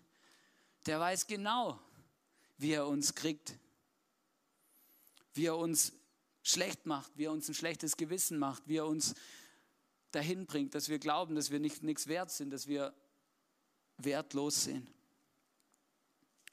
Der 0.86 1.00
weiß 1.00 1.28
genau, 1.28 1.80
wie 2.58 2.72
er 2.72 2.88
uns 2.88 3.16
kriegt, 3.16 3.58
wie 5.34 5.46
er 5.46 5.58
uns 5.58 5.94
schlecht 6.44 6.86
macht, 6.86 7.12
wie 7.18 7.26
er 7.26 7.32
uns 7.32 7.50
ein 7.50 7.54
schlechtes 7.54 7.98
Gewissen 7.98 8.38
macht, 8.40 8.68
wie 8.68 8.78
er 8.78 8.86
uns 8.86 9.14
dahin 10.12 10.46
bringt, 10.46 10.76
dass 10.76 10.90
wir 10.90 11.00
glauben, 11.00 11.36
dass 11.36 11.52
wir 11.52 11.60
nicht, 11.60 11.84
nichts 11.84 12.08
wert 12.08 12.32
sind, 12.32 12.52
dass 12.52 12.68
wir 12.68 12.94
wertlos 14.04 14.64
sind. 14.64 14.88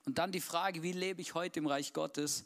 Und 0.05 0.19
dann 0.19 0.33
die 0.33 0.41
Frage, 0.41 0.83
wie 0.83 0.93
lebe 0.93 1.21
ich 1.21 1.35
heute 1.35 1.59
im 1.61 1.67
Reich 1.67 1.93
Gottes? 1.93 2.45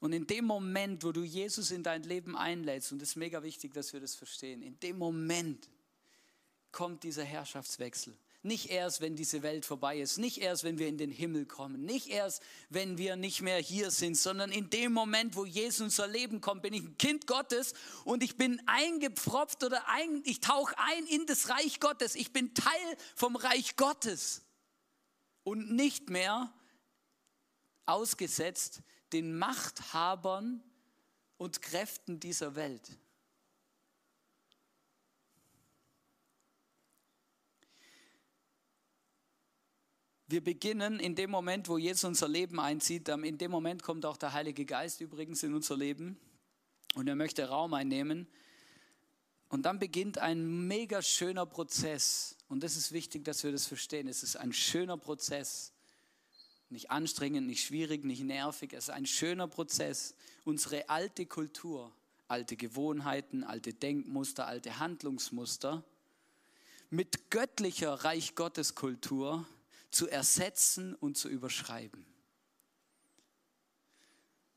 Und 0.00 0.12
in 0.12 0.26
dem 0.26 0.44
Moment, 0.44 1.04
wo 1.04 1.12
du 1.12 1.22
Jesus 1.22 1.70
in 1.70 1.82
dein 1.82 2.02
Leben 2.02 2.36
einlädst, 2.36 2.92
und 2.92 3.00
es 3.00 3.10
ist 3.10 3.16
mega 3.16 3.42
wichtig, 3.42 3.72
dass 3.72 3.92
wir 3.92 4.00
das 4.00 4.14
verstehen, 4.14 4.62
in 4.62 4.78
dem 4.80 4.98
Moment 4.98 5.70
kommt 6.70 7.02
dieser 7.02 7.24
Herrschaftswechsel. 7.24 8.14
Nicht 8.46 8.70
erst, 8.70 9.00
wenn 9.00 9.16
diese 9.16 9.42
Welt 9.42 9.66
vorbei 9.66 9.98
ist, 9.98 10.18
nicht 10.18 10.38
erst, 10.38 10.62
wenn 10.62 10.78
wir 10.78 10.86
in 10.86 10.98
den 10.98 11.10
Himmel 11.10 11.46
kommen, 11.46 11.84
nicht 11.84 12.08
erst, 12.08 12.42
wenn 12.70 12.96
wir 12.96 13.16
nicht 13.16 13.42
mehr 13.42 13.58
hier 13.58 13.90
sind, 13.90 14.16
sondern 14.16 14.52
in 14.52 14.70
dem 14.70 14.92
Moment, 14.92 15.34
wo 15.34 15.44
Jesus 15.44 15.80
in 15.80 15.84
unser 15.86 16.06
Leben 16.06 16.40
kommt, 16.40 16.62
bin 16.62 16.72
ich 16.72 16.84
ein 16.84 16.96
Kind 16.96 17.26
Gottes 17.26 17.74
und 18.04 18.22
ich 18.22 18.36
bin 18.36 18.62
eingepfropft 18.66 19.64
oder 19.64 19.88
ein, 19.88 20.22
ich 20.24 20.38
tauche 20.40 20.76
ein 20.78 21.06
in 21.06 21.26
das 21.26 21.48
Reich 21.48 21.80
Gottes. 21.80 22.14
Ich 22.14 22.32
bin 22.32 22.54
Teil 22.54 22.96
vom 23.16 23.34
Reich 23.34 23.74
Gottes 23.74 24.42
und 25.42 25.72
nicht 25.72 26.08
mehr 26.08 26.52
ausgesetzt 27.84 28.82
den 29.12 29.36
Machthabern 29.36 30.62
und 31.36 31.62
Kräften 31.62 32.20
dieser 32.20 32.54
Welt. 32.54 32.96
Wir 40.28 40.42
beginnen 40.42 40.98
in 40.98 41.14
dem 41.14 41.30
Moment, 41.30 41.68
wo 41.68 41.78
Jesus 41.78 42.02
unser 42.02 42.26
Leben 42.26 42.58
einzieht, 42.58 43.08
in 43.08 43.38
dem 43.38 43.50
Moment 43.52 43.84
kommt 43.84 44.04
auch 44.04 44.16
der 44.16 44.32
Heilige 44.32 44.64
Geist 44.64 45.00
übrigens 45.00 45.44
in 45.44 45.54
unser 45.54 45.76
Leben 45.76 46.18
und 46.94 47.06
er 47.06 47.14
möchte 47.14 47.48
Raum 47.48 47.74
einnehmen. 47.74 48.26
Und 49.48 49.62
dann 49.62 49.78
beginnt 49.78 50.18
ein 50.18 50.66
mega 50.66 51.00
schöner 51.00 51.46
Prozess. 51.46 52.36
Und 52.48 52.64
das 52.64 52.76
ist 52.76 52.90
wichtig, 52.90 53.24
dass 53.24 53.44
wir 53.44 53.52
das 53.52 53.66
verstehen. 53.66 54.08
Es 54.08 54.24
ist 54.24 54.36
ein 54.36 54.52
schöner 54.52 54.96
Prozess. 54.96 55.72
Nicht 56.70 56.90
anstrengend, 56.90 57.46
nicht 57.46 57.64
schwierig, 57.64 58.04
nicht 58.04 58.24
nervig. 58.24 58.72
Es 58.72 58.84
ist 58.84 58.90
ein 58.90 59.06
schöner 59.06 59.46
Prozess. 59.46 60.16
Unsere 60.44 60.88
alte 60.88 61.26
Kultur, 61.26 61.92
alte 62.26 62.56
Gewohnheiten, 62.56 63.44
alte 63.44 63.72
Denkmuster, 63.72 64.48
alte 64.48 64.80
Handlungsmuster 64.80 65.84
mit 66.90 67.30
göttlicher 67.30 67.92
Reich 67.92 68.34
Gottes 68.34 68.74
Kultur 68.74 69.46
zu 69.90 70.08
ersetzen 70.08 70.94
und 70.94 71.16
zu 71.16 71.28
überschreiben. 71.28 72.06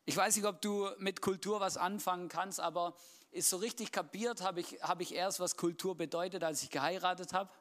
Ich 0.05 0.17
weiß 0.17 0.35
nicht, 0.35 0.45
ob 0.45 0.61
du 0.61 0.89
mit 0.97 1.21
Kultur 1.21 1.59
was 1.59 1.77
anfangen 1.77 2.29
kannst, 2.29 2.59
aber 2.59 2.95
ist 3.31 3.49
so 3.49 3.57
richtig 3.57 3.91
kapiert 3.91 4.41
habe 4.41 4.59
ich, 4.59 4.81
hab 4.81 5.01
ich 5.01 5.13
erst, 5.13 5.39
was 5.39 5.55
Kultur 5.55 5.95
bedeutet, 5.95 6.43
als 6.43 6.63
ich 6.63 6.71
geheiratet 6.71 7.33
habe. 7.33 7.51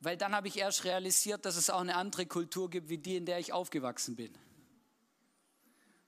Weil 0.00 0.18
dann 0.18 0.34
habe 0.34 0.48
ich 0.48 0.58
erst 0.58 0.84
realisiert, 0.84 1.46
dass 1.46 1.56
es 1.56 1.70
auch 1.70 1.80
eine 1.80 1.96
andere 1.96 2.26
Kultur 2.26 2.68
gibt, 2.68 2.90
wie 2.90 2.98
die, 2.98 3.16
in 3.16 3.24
der 3.24 3.38
ich 3.38 3.54
aufgewachsen 3.54 4.16
bin. 4.16 4.36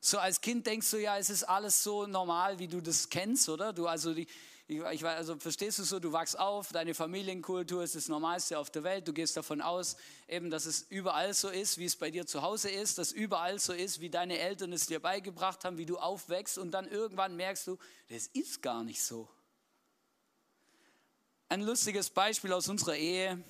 So 0.00 0.18
als 0.18 0.42
Kind 0.42 0.66
denkst 0.66 0.90
du 0.90 0.98
ja, 0.98 1.16
es 1.16 1.30
ist 1.30 1.44
alles 1.44 1.82
so 1.82 2.06
normal, 2.06 2.58
wie 2.58 2.68
du 2.68 2.82
das 2.82 3.08
kennst, 3.08 3.48
oder? 3.48 3.72
Du 3.72 3.86
also 3.86 4.12
die, 4.12 4.26
ich, 4.68 4.80
ich, 4.80 5.04
also 5.04 5.36
verstehst 5.36 5.78
du 5.78 5.84
so, 5.84 6.00
du 6.00 6.12
wachst 6.12 6.36
auf, 6.38 6.72
deine 6.72 6.92
Familienkultur 6.92 7.84
ist 7.84 7.94
das 7.94 8.08
Normalste 8.08 8.58
auf 8.58 8.68
der 8.68 8.82
Welt. 8.82 9.06
Du 9.06 9.12
gehst 9.12 9.36
davon 9.36 9.60
aus, 9.60 9.96
eben, 10.26 10.50
dass 10.50 10.66
es 10.66 10.82
überall 10.88 11.34
so 11.34 11.48
ist, 11.48 11.78
wie 11.78 11.84
es 11.84 11.94
bei 11.94 12.10
dir 12.10 12.26
zu 12.26 12.42
Hause 12.42 12.68
ist, 12.70 12.98
dass 12.98 13.12
überall 13.12 13.60
so 13.60 13.72
ist, 13.72 14.00
wie 14.00 14.10
deine 14.10 14.38
Eltern 14.38 14.72
es 14.72 14.86
dir 14.86 14.98
beigebracht 14.98 15.64
haben, 15.64 15.78
wie 15.78 15.86
du 15.86 15.98
aufwächst 15.98 16.58
und 16.58 16.72
dann 16.72 16.88
irgendwann 16.88 17.36
merkst 17.36 17.68
du, 17.68 17.78
das 18.08 18.26
ist 18.26 18.60
gar 18.60 18.82
nicht 18.82 19.02
so. 19.02 19.28
Ein 21.48 21.62
lustiges 21.62 22.10
Beispiel 22.10 22.52
aus 22.52 22.68
unserer 22.68 22.96
Ehe. 22.96 23.40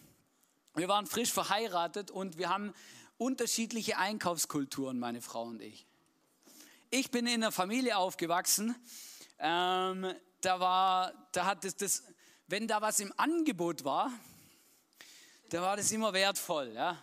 Wir 0.75 0.89
waren 0.89 1.07
frisch 1.07 1.33
verheiratet 1.33 2.11
und 2.11 2.37
wir 2.37 2.51
haben 2.51 2.75
unterschiedliche 3.17 3.97
Einkaufskulturen, 3.97 4.99
meine 4.99 5.23
Frau 5.23 5.45
und 5.45 5.63
ich. 5.63 5.87
Ich 6.91 7.11
bin 7.11 7.27
in 7.27 7.43
einer 7.43 7.53
Familie 7.53 7.97
aufgewachsen, 7.97 8.77
ähm, 9.39 10.15
da 10.47 10.61
war, 10.61 11.13
da 11.33 11.45
hat 11.45 11.65
das, 11.65 11.77
das, 11.77 12.05
wenn 12.47 12.69
da 12.69 12.81
was 12.81 13.01
im 13.01 13.13
Angebot 13.17 13.85
war, 13.85 14.13
da 15.51 15.61
war 15.61 15.77
das 15.77 15.91
immer 15.91 16.13
wertvoll, 16.13 16.73
ja. 16.73 17.03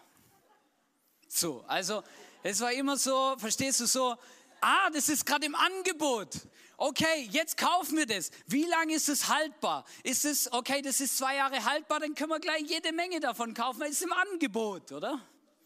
So, 1.28 1.64
also 1.68 2.04
es 2.42 2.62
war 2.62 2.72
immer 2.72 2.96
so, 2.96 3.36
verstehst 3.38 3.82
du 3.82 3.86
so, 3.86 4.16
ah, 4.62 4.90
das 4.92 5.10
ist 5.10 5.26
gerade 5.26 5.46
im 5.46 5.56
Angebot. 5.56 6.30
Okay, 6.78 7.28
jetzt 7.32 7.58
kaufen 7.58 7.98
wir 7.98 8.06
das. 8.06 8.32
Wie 8.48 8.66
lange 8.66 8.94
ist 8.94 9.10
es 9.10 9.28
haltbar? 9.28 9.86
Ist 10.04 10.24
es, 10.24 10.52
okay, 10.52 10.82
das 10.82 11.02
ist 11.02 11.18
zwei 11.18 11.36
Jahre 11.36 11.66
haltbar, 11.66 12.00
dann 12.00 12.16
können 12.16 12.30
wir 12.30 12.40
gleich 12.40 12.64
jede 12.64 12.94
Menge 12.94 13.20
davon 13.20 13.54
kaufen, 13.54 13.82
weil 13.82 13.90
es 13.90 13.98
ist 13.98 14.04
im 14.04 14.14
Angebot, 14.14 14.94
oder? 14.94 15.20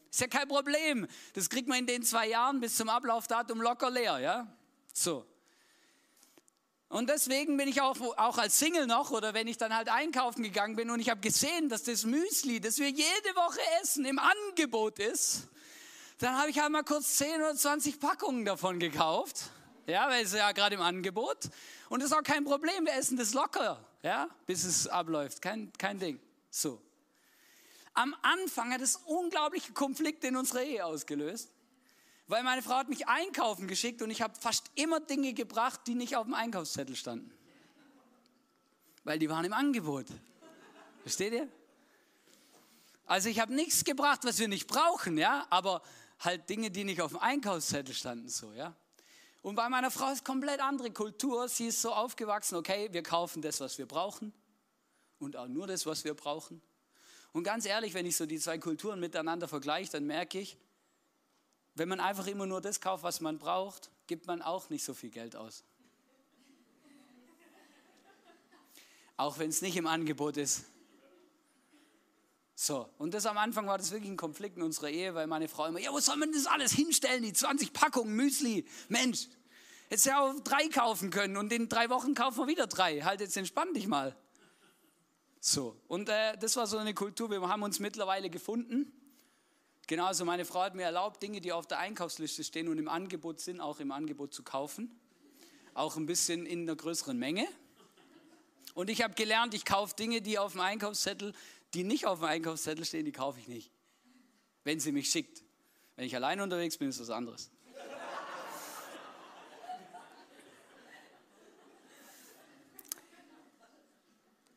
Ist 0.09 0.21
ja 0.21 0.27
kein 0.27 0.47
Problem. 0.47 1.07
Das 1.33 1.47
kriegt 1.47 1.67
man 1.67 1.77
in 1.77 1.85
den 1.85 2.03
zwei 2.03 2.27
Jahren 2.27 2.59
bis 2.59 2.75
zum 2.75 2.89
Ablaufdatum 2.89 3.61
locker 3.61 3.91
leer, 3.91 4.17
ja? 4.17 4.47
So. 4.93 5.25
Und 6.89 7.09
deswegen 7.09 7.57
bin 7.57 7.67
ich 7.67 7.81
auch, 7.81 7.97
auch 8.17 8.37
als 8.37 8.57
Single 8.59 8.87
noch 8.87 9.11
oder 9.11 9.33
wenn 9.33 9.47
ich 9.47 9.57
dann 9.57 9.75
halt 9.75 9.89
einkaufen 9.89 10.41
gegangen 10.41 10.77
bin 10.77 10.89
und 10.89 11.01
ich 11.01 11.09
habe 11.09 11.19
gesehen, 11.19 11.67
dass 11.67 11.83
das 11.83 12.05
Müsli, 12.05 12.61
das 12.61 12.77
wir 12.79 12.89
jede 12.89 13.35
Woche 13.35 13.59
essen, 13.81 14.05
im 14.05 14.19
Angebot 14.19 14.99
ist, 14.99 15.49
dann 16.19 16.37
habe 16.37 16.49
ich 16.49 16.59
halt 16.59 16.71
mal 16.71 16.83
kurz 16.83 17.17
10 17.17 17.35
oder 17.35 17.55
20 17.55 17.99
Packungen 17.99 18.45
davon 18.45 18.79
gekauft. 18.79 19.49
Ja, 19.85 20.09
weil 20.09 20.23
es 20.25 20.33
ja 20.33 20.51
gerade 20.51 20.75
im 20.75 20.81
Angebot. 20.81 21.49
Und 21.89 22.01
das 22.01 22.11
ist 22.11 22.17
auch 22.17 22.23
kein 22.23 22.43
Problem, 22.43 22.85
wir 22.85 22.93
essen 22.93 23.17
das 23.17 23.33
locker, 23.33 23.79
ja, 24.01 24.29
bis 24.45 24.63
es 24.63 24.87
abläuft. 24.87 25.41
Kein, 25.41 25.71
kein 25.77 25.99
Ding. 25.99 26.19
So. 26.49 26.81
Am 27.93 28.15
Anfang 28.21 28.73
hat 28.73 28.81
es 28.81 28.97
unglaubliche 29.05 29.73
Konflikte 29.73 30.27
in 30.27 30.37
unserer 30.37 30.63
Ehe 30.63 30.85
ausgelöst. 30.85 31.51
Weil 32.27 32.43
meine 32.43 32.61
Frau 32.61 32.75
hat 32.75 32.89
mich 32.89 33.07
einkaufen 33.07 33.67
geschickt 33.67 34.01
und 34.01 34.11
ich 34.11 34.21
habe 34.21 34.35
fast 34.39 34.69
immer 34.75 34.99
Dinge 34.99 35.33
gebracht, 35.33 35.81
die 35.87 35.95
nicht 35.95 36.15
auf 36.15 36.25
dem 36.25 36.33
Einkaufszettel 36.33 36.95
standen. 36.95 37.31
Weil 39.05 39.17
die 39.17 39.29
waren 39.29 39.45
im 39.45 39.53
Angebot. 39.53 40.07
Versteht 41.03 41.33
ihr? 41.33 41.47
Also 43.05 43.29
ich 43.29 43.39
habe 43.39 43.53
nichts 43.53 43.85
gebracht, 43.85 44.25
was 44.25 44.39
wir 44.39 44.49
nicht 44.49 44.67
brauchen, 44.67 45.17
ja, 45.17 45.47
aber 45.49 45.81
halt 46.19 46.49
Dinge, 46.49 46.69
die 46.69 46.83
nicht 46.83 47.01
auf 47.01 47.11
dem 47.11 47.19
Einkaufszettel 47.19 47.95
standen, 47.95 48.27
so, 48.27 48.51
ja. 48.51 48.75
Und 49.41 49.55
bei 49.55 49.69
meiner 49.69 49.91
Frau 49.91 50.11
ist 50.11 50.25
komplett 50.25 50.59
andere 50.59 50.91
Kultur. 50.91 51.47
Sie 51.47 51.67
ist 51.67 51.81
so 51.81 51.93
aufgewachsen, 51.93 52.55
okay, 52.55 52.89
wir 52.91 53.03
kaufen 53.03 53.41
das, 53.41 53.61
was 53.61 53.77
wir 53.77 53.85
brauchen 53.85 54.33
und 55.19 55.37
auch 55.37 55.47
nur 55.47 55.67
das, 55.67 55.85
was 55.85 56.03
wir 56.03 56.15
brauchen. 56.15 56.61
Und 57.31 57.43
ganz 57.43 57.65
ehrlich, 57.65 57.93
wenn 57.93 58.05
ich 58.05 58.17
so 58.17 58.25
die 58.25 58.39
zwei 58.39 58.57
Kulturen 58.57 58.99
miteinander 58.99 59.47
vergleiche, 59.47 59.91
dann 59.93 60.05
merke 60.05 60.39
ich, 60.39 60.57
wenn 61.77 61.89
man 61.89 61.99
einfach 61.99 62.27
immer 62.27 62.45
nur 62.45 62.61
das 62.61 62.81
kauft, 62.81 63.03
was 63.03 63.21
man 63.21 63.37
braucht, 63.37 63.91
gibt 64.07 64.27
man 64.27 64.41
auch 64.41 64.69
nicht 64.69 64.83
so 64.83 64.93
viel 64.93 65.09
Geld 65.09 65.35
aus. 65.35 65.63
Auch 69.15 69.39
wenn 69.39 69.49
es 69.49 69.61
nicht 69.61 69.75
im 69.77 69.87
Angebot 69.87 70.37
ist. 70.37 70.65
So, 72.59 72.89
und 72.97 73.13
das 73.13 73.27
am 73.27 73.37
Anfang 73.37 73.67
war 73.67 73.77
das 73.77 73.91
wirklich 73.91 74.09
ein 74.09 74.17
Konflikt 74.17 74.57
in 74.57 74.63
unserer 74.63 74.89
Ehe, 74.89 75.13
weil 75.13 75.27
meine 75.27 75.47
Frau 75.47 75.67
immer, 75.67 75.79
ja, 75.79 75.91
wo 75.91 75.99
soll 75.99 76.17
man 76.17 76.31
das 76.31 76.47
alles 76.47 76.71
hinstellen, 76.71 77.21
die 77.21 77.33
20 77.33 77.71
Packungen 77.71 78.15
Müsli? 78.15 78.65
Mensch, 78.89 79.27
jetzt 79.91 80.05
ja 80.05 80.19
auch 80.19 80.33
drei 80.39 80.67
kaufen 80.69 81.11
können 81.11 81.37
und 81.37 81.53
in 81.53 81.69
drei 81.69 81.91
Wochen 81.91 82.15
kaufen 82.15 82.39
wir 82.39 82.47
wieder 82.47 82.65
drei. 82.65 83.01
Halt, 83.01 83.21
jetzt 83.21 83.37
entspann 83.37 83.75
dich 83.75 83.87
mal. 83.87 84.15
So, 85.39 85.79
und 85.87 86.09
äh, 86.09 86.35
das 86.39 86.55
war 86.55 86.65
so 86.65 86.77
eine 86.77 86.95
Kultur, 86.95 87.29
wir 87.29 87.41
haben 87.47 87.61
uns 87.61 87.79
mittlerweile 87.79 88.31
gefunden. 88.31 88.91
Genauso, 89.87 90.25
meine 90.25 90.43
Frau 90.43 90.63
hat 90.63 90.75
mir 90.75 90.83
erlaubt, 90.83 91.23
Dinge, 91.23 91.39
die 91.39 91.53
auf 91.53 91.65
der 91.65 91.79
Einkaufsliste 91.79 92.43
stehen 92.43 92.67
und 92.67 92.77
im 92.77 92.89
Angebot 92.89 93.39
sind, 93.39 93.61
auch 93.61 93.79
im 93.79 93.93
Angebot 93.93 94.33
zu 94.33 94.43
kaufen. 94.43 94.99
Auch 95.73 95.95
ein 95.95 96.05
bisschen 96.05 96.45
in 96.45 96.63
einer 96.63 96.75
größeren 96.75 97.17
Menge. 97.17 97.47
Und 98.73 98.89
ich 98.89 99.01
habe 99.01 99.13
gelernt, 99.13 99.53
ich 99.53 99.63
kaufe 99.63 99.95
Dinge, 99.95 100.21
die 100.21 100.37
auf 100.37 100.51
dem 100.51 100.61
Einkaufszettel, 100.61 101.33
die 101.73 101.85
nicht 101.85 102.05
auf 102.05 102.19
dem 102.19 102.25
Einkaufszettel 102.25 102.83
stehen, 102.83 103.05
die 103.05 103.13
kaufe 103.13 103.39
ich 103.39 103.47
nicht. 103.47 103.71
Wenn 104.65 104.81
sie 104.81 104.91
mich 104.91 105.09
schickt. 105.09 105.41
Wenn 105.95 106.05
ich 106.05 106.15
allein 106.15 106.41
unterwegs 106.41 106.77
bin, 106.77 106.89
ist 106.89 106.99
das 106.99 107.07
was 107.07 107.15
anderes. 107.15 107.49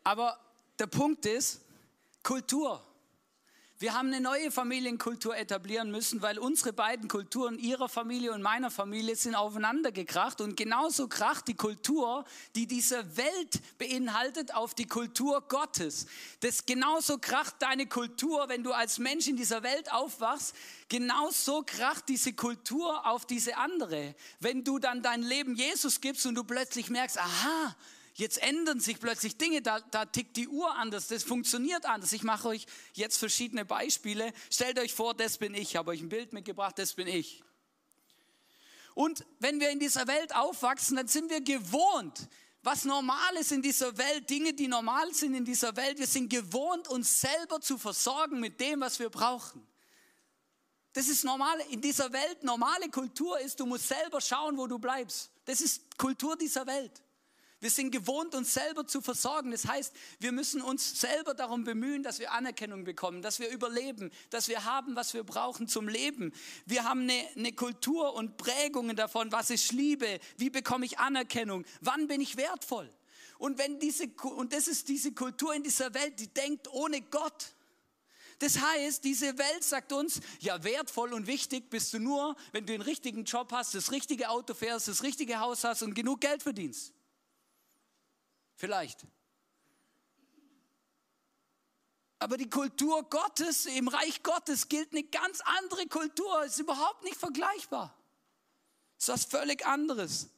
Aber 0.02 0.40
der 0.78 0.88
Punkt 0.88 1.24
ist, 1.24 1.60
Kultur. 2.24 2.84
Wir 3.80 3.94
haben 3.94 4.08
eine 4.08 4.20
neue 4.20 4.50
Familienkultur 4.50 5.34
etablieren 5.34 5.90
müssen, 5.90 6.20
weil 6.20 6.38
unsere 6.38 6.74
beiden 6.74 7.08
Kulturen, 7.08 7.58
ihrer 7.58 7.88
Familie 7.88 8.34
und 8.34 8.42
meiner 8.42 8.70
Familie, 8.70 9.16
sind 9.16 9.34
aufeinander 9.34 9.90
gekracht. 9.90 10.42
Und 10.42 10.54
genauso 10.54 11.08
kracht 11.08 11.48
die 11.48 11.54
Kultur, 11.54 12.26
die 12.54 12.66
diese 12.66 13.16
Welt 13.16 13.62
beinhaltet, 13.78 14.54
auf 14.54 14.74
die 14.74 14.84
Kultur 14.84 15.40
Gottes. 15.48 16.04
Das 16.40 16.66
genauso 16.66 17.16
kracht 17.16 17.54
deine 17.60 17.86
Kultur, 17.86 18.50
wenn 18.50 18.62
du 18.62 18.72
als 18.72 18.98
Mensch 18.98 19.28
in 19.28 19.36
dieser 19.36 19.62
Welt 19.62 19.90
aufwachst. 19.90 20.54
Genauso 20.90 21.62
kracht 21.64 22.06
diese 22.10 22.34
Kultur 22.34 23.06
auf 23.06 23.24
diese 23.24 23.56
andere. 23.56 24.14
Wenn 24.40 24.62
du 24.62 24.78
dann 24.78 25.02
dein 25.02 25.22
Leben 25.22 25.54
Jesus 25.54 26.02
gibst 26.02 26.26
und 26.26 26.34
du 26.34 26.44
plötzlich 26.44 26.90
merkst, 26.90 27.16
aha, 27.16 27.74
Jetzt 28.14 28.42
ändern 28.42 28.80
sich 28.80 28.98
plötzlich 28.98 29.36
Dinge, 29.36 29.62
da, 29.62 29.80
da 29.80 30.04
tickt 30.04 30.36
die 30.36 30.48
Uhr 30.48 30.74
anders, 30.76 31.08
das 31.08 31.22
funktioniert 31.22 31.86
anders. 31.86 32.12
Ich 32.12 32.22
mache 32.22 32.48
euch 32.48 32.66
jetzt 32.94 33.16
verschiedene 33.16 33.64
Beispiele. 33.64 34.32
Stellt 34.50 34.78
euch 34.78 34.94
vor, 34.94 35.14
das 35.14 35.38
bin 35.38 35.54
ich. 35.54 35.62
Ich 35.62 35.76
habe 35.76 35.92
euch 35.92 36.00
ein 36.00 36.08
Bild 36.08 36.32
mitgebracht, 36.32 36.78
das 36.78 36.94
bin 36.94 37.06
ich. 37.06 37.42
Und 38.94 39.24
wenn 39.38 39.60
wir 39.60 39.70
in 39.70 39.78
dieser 39.78 40.06
Welt 40.06 40.34
aufwachsen, 40.34 40.96
dann 40.96 41.08
sind 41.08 41.30
wir 41.30 41.40
gewohnt, 41.40 42.28
was 42.62 42.84
normal 42.84 43.36
ist 43.38 43.52
in 43.52 43.62
dieser 43.62 43.96
Welt, 43.96 44.28
Dinge, 44.28 44.52
die 44.52 44.68
normal 44.68 45.14
sind 45.14 45.34
in 45.34 45.44
dieser 45.44 45.74
Welt. 45.76 45.98
Wir 45.98 46.06
sind 46.06 46.28
gewohnt, 46.28 46.88
uns 46.88 47.20
selber 47.20 47.60
zu 47.60 47.78
versorgen 47.78 48.40
mit 48.40 48.60
dem, 48.60 48.80
was 48.80 48.98
wir 48.98 49.08
brauchen. 49.08 49.66
Das 50.92 51.08
ist 51.08 51.24
normal 51.24 51.58
in 51.70 51.80
dieser 51.80 52.12
Welt. 52.12 52.42
Normale 52.42 52.88
Kultur 52.90 53.38
ist, 53.38 53.60
du 53.60 53.66
musst 53.66 53.88
selber 53.88 54.20
schauen, 54.20 54.58
wo 54.58 54.66
du 54.66 54.78
bleibst. 54.78 55.30
Das 55.44 55.60
ist 55.60 55.96
Kultur 55.96 56.36
dieser 56.36 56.66
Welt. 56.66 57.00
Wir 57.60 57.70
sind 57.70 57.90
gewohnt, 57.90 58.34
uns 58.34 58.54
selber 58.54 58.86
zu 58.86 59.02
versorgen. 59.02 59.50
Das 59.50 59.66
heißt, 59.66 59.92
wir 60.18 60.32
müssen 60.32 60.62
uns 60.62 60.98
selber 60.98 61.34
darum 61.34 61.64
bemühen, 61.64 62.02
dass 62.02 62.18
wir 62.18 62.32
Anerkennung 62.32 62.84
bekommen, 62.84 63.20
dass 63.20 63.38
wir 63.38 63.50
überleben, 63.50 64.10
dass 64.30 64.48
wir 64.48 64.64
haben, 64.64 64.96
was 64.96 65.12
wir 65.12 65.24
brauchen 65.24 65.68
zum 65.68 65.86
Leben. 65.86 66.32
Wir 66.64 66.84
haben 66.84 67.02
eine, 67.02 67.28
eine 67.36 67.52
Kultur 67.52 68.14
und 68.14 68.38
Prägungen 68.38 68.96
davon, 68.96 69.30
was 69.30 69.50
ist 69.50 69.72
Liebe, 69.72 70.20
wie 70.38 70.48
bekomme 70.48 70.86
ich 70.86 70.98
Anerkennung, 70.98 71.66
wann 71.82 72.06
bin 72.08 72.22
ich 72.22 72.38
wertvoll. 72.38 72.90
Und, 73.36 73.58
wenn 73.58 73.78
diese, 73.78 74.06
und 74.06 74.54
das 74.54 74.66
ist 74.66 74.88
diese 74.88 75.12
Kultur 75.12 75.54
in 75.54 75.62
dieser 75.62 75.92
Welt, 75.92 76.18
die 76.18 76.28
denkt 76.28 76.66
ohne 76.72 77.02
Gott. 77.02 77.54
Das 78.38 78.58
heißt, 78.58 79.04
diese 79.04 79.36
Welt 79.36 79.64
sagt 79.64 79.92
uns, 79.92 80.20
ja, 80.40 80.64
wertvoll 80.64 81.12
und 81.12 81.26
wichtig 81.26 81.68
bist 81.68 81.92
du 81.92 81.98
nur, 81.98 82.36
wenn 82.52 82.64
du 82.64 82.72
den 82.72 82.80
richtigen 82.80 83.24
Job 83.24 83.52
hast, 83.52 83.74
das 83.74 83.92
richtige 83.92 84.30
Auto 84.30 84.54
fährst, 84.54 84.88
das 84.88 85.02
richtige 85.02 85.40
Haus 85.40 85.62
hast 85.62 85.82
und 85.82 85.94
genug 85.94 86.22
Geld 86.22 86.42
verdienst. 86.42 86.94
Vielleicht. 88.60 89.06
Aber 92.18 92.36
die 92.36 92.50
Kultur 92.50 93.02
Gottes, 93.04 93.64
im 93.64 93.88
Reich 93.88 94.22
Gottes 94.22 94.68
gilt 94.68 94.92
eine 94.92 95.04
ganz 95.04 95.40
andere 95.58 95.86
Kultur, 95.86 96.44
ist 96.44 96.58
überhaupt 96.58 97.02
nicht 97.02 97.16
vergleichbar. 97.16 97.96
Ist 98.98 99.08
was 99.08 99.24
völlig 99.24 99.64
anderes. 99.64 100.28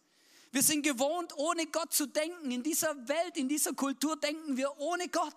Wir 0.53 0.63
sind 0.63 0.83
gewohnt, 0.83 1.37
ohne 1.37 1.67
Gott 1.67 1.93
zu 1.93 2.07
denken. 2.07 2.53
In 2.53 2.63
dieser 2.63 3.09
Welt, 3.09 3.37
in 3.37 3.49
dieser 3.49 3.73
Kultur 3.73 4.17
denken 4.17 4.57
wir 4.57 4.79
ohne 4.79 5.09
Gott. 5.09 5.35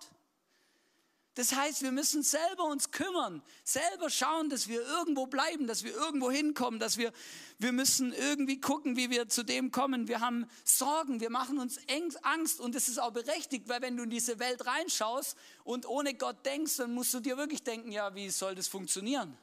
Das 1.36 1.54
heißt, 1.54 1.82
wir 1.82 1.92
müssen 1.92 2.22
selber 2.22 2.64
uns 2.64 2.90
kümmern, 2.92 3.42
selber 3.62 4.08
schauen, 4.08 4.48
dass 4.48 4.68
wir 4.68 4.80
irgendwo 4.80 5.26
bleiben, 5.26 5.66
dass 5.66 5.84
wir 5.84 5.92
irgendwo 5.92 6.30
hinkommen, 6.30 6.80
dass 6.80 6.96
wir, 6.96 7.12
wir 7.58 7.72
müssen 7.72 8.14
irgendwie 8.14 8.58
gucken, 8.58 8.96
wie 8.96 9.10
wir 9.10 9.28
zu 9.28 9.42
dem 9.42 9.70
kommen. 9.70 10.08
Wir 10.08 10.20
haben 10.20 10.48
Sorgen, 10.64 11.20
wir 11.20 11.28
machen 11.28 11.58
uns 11.58 11.78
Angst 12.22 12.58
und 12.58 12.74
das 12.74 12.88
ist 12.88 12.98
auch 12.98 13.10
berechtigt, 13.10 13.68
weil 13.68 13.82
wenn 13.82 13.98
du 13.98 14.04
in 14.04 14.10
diese 14.10 14.38
Welt 14.38 14.64
reinschaust 14.64 15.36
und 15.62 15.86
ohne 15.86 16.14
Gott 16.14 16.46
denkst, 16.46 16.78
dann 16.78 16.94
musst 16.94 17.12
du 17.12 17.20
dir 17.20 17.36
wirklich 17.36 17.62
denken, 17.62 17.92
ja, 17.92 18.14
wie 18.14 18.30
soll 18.30 18.54
das 18.54 18.66
funktionieren? 18.66 19.36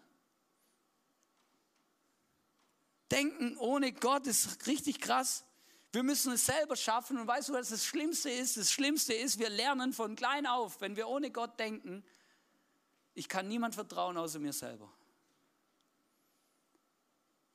Denken 3.12 3.56
ohne 3.58 3.94
Gott 3.94 4.26
ist 4.26 4.66
richtig 4.66 5.00
krass. 5.00 5.44
Wir 5.94 6.02
müssen 6.02 6.34
es 6.34 6.48
selber 6.48 6.76
schaffen. 6.76 7.20
Und 7.20 7.28
weißt 7.28 7.50
du, 7.50 7.54
was 7.54 7.70
das 7.70 7.86
Schlimmste 7.86 8.30
ist? 8.30 8.58
Das 8.58 8.72
Schlimmste 8.72 9.14
ist, 9.14 9.38
wir 9.38 9.50
lernen 9.50 9.94
von 9.94 10.16
klein 10.16 10.48
auf, 10.48 10.82
wenn 10.82 10.96
wir 10.96 11.08
ohne 11.08 11.32
Gott 11.32 11.58
denken, 11.60 12.04
ich 13.14 13.30
kann 13.30 13.48
niemand 13.48 13.76
vertrauen 13.76 14.18
außer 14.18 14.40
mir 14.40 14.54
selber. 14.54 14.92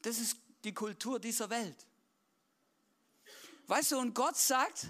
Das 0.02 0.18
ist 0.18 0.38
die 0.62 0.72
Kultur 0.72 1.18
dieser 1.18 1.50
Welt. 1.50 1.84
Weißt 3.66 3.90
du, 3.90 3.98
und 3.98 4.14
Gott 4.14 4.36
sagt, 4.36 4.86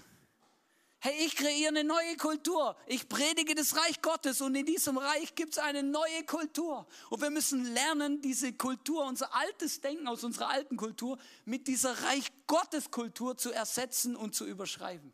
Hey, 1.00 1.14
ich 1.24 1.36
kreiere 1.36 1.68
eine 1.68 1.84
neue 1.84 2.16
Kultur. 2.16 2.76
Ich 2.86 3.08
predige 3.08 3.54
das 3.54 3.76
Reich 3.76 4.02
Gottes 4.02 4.40
und 4.40 4.56
in 4.56 4.66
diesem 4.66 4.98
Reich 4.98 5.36
gibt 5.36 5.52
es 5.52 5.58
eine 5.58 5.84
neue 5.84 6.24
Kultur. 6.24 6.88
Und 7.08 7.22
wir 7.22 7.30
müssen 7.30 7.72
lernen, 7.72 8.20
diese 8.20 8.52
Kultur, 8.52 9.04
unser 9.04 9.32
altes 9.32 9.80
Denken 9.80 10.08
aus 10.08 10.24
unserer 10.24 10.48
alten 10.48 10.76
Kultur 10.76 11.16
mit 11.44 11.68
dieser 11.68 12.02
Reich 12.02 12.32
Gottes 12.48 12.90
Kultur 12.90 13.36
zu 13.36 13.52
ersetzen 13.52 14.16
und 14.16 14.34
zu 14.34 14.44
überschreiben. 14.44 15.12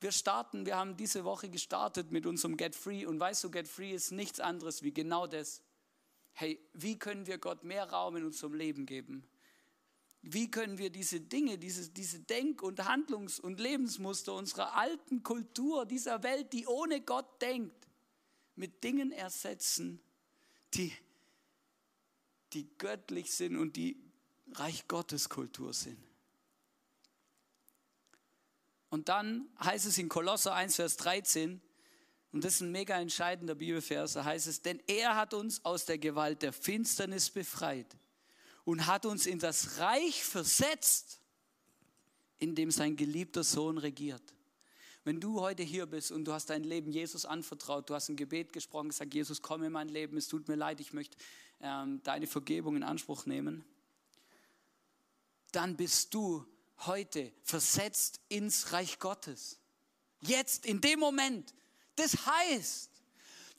Wir 0.00 0.10
starten, 0.10 0.66
wir 0.66 0.76
haben 0.76 0.96
diese 0.96 1.24
Woche 1.24 1.48
gestartet 1.48 2.10
mit 2.10 2.26
unserem 2.26 2.56
Get 2.56 2.74
Free 2.74 3.06
und 3.06 3.20
weißt 3.20 3.44
du, 3.44 3.50
Get 3.50 3.68
Free 3.68 3.92
ist 3.92 4.10
nichts 4.10 4.40
anderes 4.40 4.82
wie 4.82 4.92
genau 4.92 5.28
das. 5.28 5.62
Hey, 6.32 6.60
wie 6.72 6.98
können 6.98 7.28
wir 7.28 7.38
Gott 7.38 7.62
mehr 7.62 7.88
Raum 7.88 8.16
in 8.16 8.24
unserem 8.24 8.54
Leben 8.54 8.86
geben? 8.86 9.24
Wie 10.26 10.50
können 10.50 10.78
wir 10.78 10.88
diese 10.88 11.20
Dinge, 11.20 11.58
diese, 11.58 11.90
diese 11.90 12.18
Denk- 12.18 12.62
und 12.62 12.82
Handlungs- 12.82 13.38
und 13.38 13.60
Lebensmuster 13.60 14.32
unserer 14.32 14.74
alten 14.74 15.22
Kultur, 15.22 15.84
dieser 15.84 16.22
Welt, 16.22 16.50
die 16.54 16.66
ohne 16.66 17.02
Gott 17.02 17.42
denkt, 17.42 17.86
mit 18.56 18.82
Dingen 18.82 19.12
ersetzen, 19.12 20.00
die, 20.72 20.94
die 22.54 22.66
göttlich 22.78 23.32
sind 23.32 23.58
und 23.58 23.76
die 23.76 24.02
Reich 24.52 24.88
Gottes 24.88 25.28
Kultur 25.28 25.74
sind? 25.74 26.02
Und 28.88 29.10
dann 29.10 29.46
heißt 29.62 29.84
es 29.84 29.98
in 29.98 30.08
Kolosser 30.08 30.54
1, 30.54 30.76
Vers 30.76 30.96
13, 30.96 31.60
und 32.32 32.44
das 32.44 32.54
ist 32.54 32.60
ein 32.62 32.72
mega 32.72 32.98
entscheidender 32.98 33.56
Bibelvers, 33.56 34.14
da 34.14 34.24
heißt 34.24 34.46
es, 34.46 34.62
denn 34.62 34.82
er 34.86 35.16
hat 35.16 35.34
uns 35.34 35.62
aus 35.66 35.84
der 35.84 35.98
Gewalt 35.98 36.40
der 36.40 36.54
Finsternis 36.54 37.28
befreit 37.28 37.94
und 38.64 38.86
hat 38.86 39.06
uns 39.06 39.26
in 39.26 39.38
das 39.38 39.78
Reich 39.78 40.24
versetzt, 40.24 41.20
in 42.38 42.54
dem 42.54 42.70
sein 42.70 42.96
geliebter 42.96 43.44
Sohn 43.44 43.78
regiert. 43.78 44.22
Wenn 45.04 45.20
du 45.20 45.40
heute 45.40 45.62
hier 45.62 45.84
bist 45.86 46.12
und 46.12 46.24
du 46.24 46.32
hast 46.32 46.48
dein 46.48 46.64
Leben 46.64 46.90
Jesus 46.90 47.26
anvertraut, 47.26 47.90
du 47.90 47.94
hast 47.94 48.08
ein 48.08 48.16
Gebet 48.16 48.52
gesprochen, 48.52 48.88
gesagt, 48.88 49.12
Jesus, 49.12 49.42
komm 49.42 49.62
in 49.62 49.72
mein 49.72 49.88
Leben, 49.88 50.16
es 50.16 50.28
tut 50.28 50.48
mir 50.48 50.56
leid, 50.56 50.80
ich 50.80 50.94
möchte 50.94 51.18
ähm, 51.60 52.02
deine 52.02 52.26
Vergebung 52.26 52.76
in 52.76 52.82
Anspruch 52.82 53.26
nehmen, 53.26 53.64
dann 55.52 55.76
bist 55.76 56.14
du 56.14 56.46
heute 56.78 57.32
versetzt 57.42 58.20
ins 58.28 58.72
Reich 58.72 58.98
Gottes. 58.98 59.58
Jetzt, 60.20 60.64
in 60.64 60.80
dem 60.80 61.00
Moment. 61.00 61.54
Das 61.96 62.26
heißt, 62.26 62.90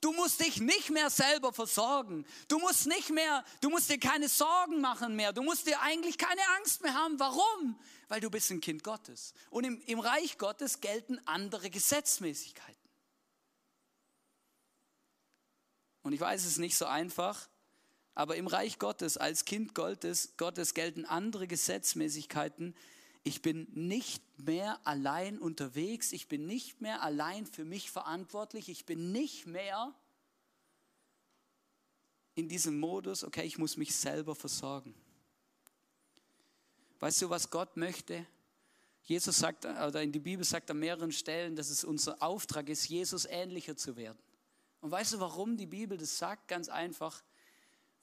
Du 0.00 0.12
musst 0.12 0.40
dich 0.40 0.60
nicht 0.60 0.90
mehr 0.90 1.10
selber 1.10 1.52
versorgen. 1.52 2.26
Du 2.48 2.58
musst 2.58 2.86
nicht 2.86 3.10
mehr, 3.10 3.44
du 3.60 3.70
musst 3.70 3.90
dir 3.90 3.98
keine 3.98 4.28
Sorgen 4.28 4.80
machen 4.80 5.16
mehr. 5.16 5.32
Du 5.32 5.42
musst 5.42 5.66
dir 5.66 5.80
eigentlich 5.80 6.18
keine 6.18 6.42
Angst 6.58 6.82
mehr 6.82 6.94
haben. 6.94 7.18
Warum? 7.18 7.78
Weil 8.08 8.20
du 8.20 8.30
bist 8.30 8.50
ein 8.50 8.60
Kind 8.60 8.84
Gottes. 8.84 9.32
Und 9.50 9.64
im, 9.64 9.80
im 9.86 9.98
Reich 9.98 10.38
Gottes 10.38 10.80
gelten 10.80 11.18
andere 11.26 11.70
Gesetzmäßigkeiten. 11.70 12.76
Und 16.02 16.12
ich 16.12 16.20
weiß, 16.20 16.42
es 16.42 16.52
ist 16.52 16.58
nicht 16.58 16.76
so 16.76 16.86
einfach, 16.86 17.48
aber 18.14 18.36
im 18.36 18.46
Reich 18.46 18.78
Gottes, 18.78 19.16
als 19.16 19.44
Kind 19.44 19.74
Gottes, 19.74 20.34
Gottes 20.36 20.72
gelten 20.72 21.04
andere 21.04 21.48
Gesetzmäßigkeiten, 21.48 22.76
ich 23.26 23.42
bin 23.42 23.66
nicht 23.74 24.22
mehr 24.38 24.78
allein 24.86 25.40
unterwegs, 25.40 26.12
ich 26.12 26.28
bin 26.28 26.46
nicht 26.46 26.80
mehr 26.80 27.02
allein 27.02 27.44
für 27.44 27.64
mich 27.64 27.90
verantwortlich, 27.90 28.68
ich 28.68 28.86
bin 28.86 29.10
nicht 29.10 29.48
mehr 29.48 29.92
in 32.36 32.48
diesem 32.48 32.78
Modus, 32.78 33.24
okay, 33.24 33.42
ich 33.42 33.58
muss 33.58 33.76
mich 33.76 33.96
selber 33.96 34.36
versorgen. 34.36 34.94
Weißt 37.00 37.20
du, 37.20 37.28
was 37.28 37.50
Gott 37.50 37.76
möchte? 37.76 38.24
Jesus 39.02 39.38
sagt, 39.38 39.64
oder 39.64 40.02
in 40.02 40.12
die 40.12 40.20
Bibel 40.20 40.44
sagt 40.44 40.70
an 40.70 40.78
mehreren 40.78 41.10
Stellen, 41.10 41.56
dass 41.56 41.70
es 41.70 41.82
unser 41.82 42.22
Auftrag 42.22 42.68
ist, 42.68 42.88
Jesus 42.88 43.24
ähnlicher 43.24 43.76
zu 43.76 43.96
werden. 43.96 44.22
Und 44.80 44.92
weißt 44.92 45.14
du, 45.14 45.18
warum 45.18 45.56
die 45.56 45.66
Bibel 45.66 45.98
das 45.98 46.16
sagt? 46.16 46.46
Ganz 46.46 46.68
einfach, 46.68 47.24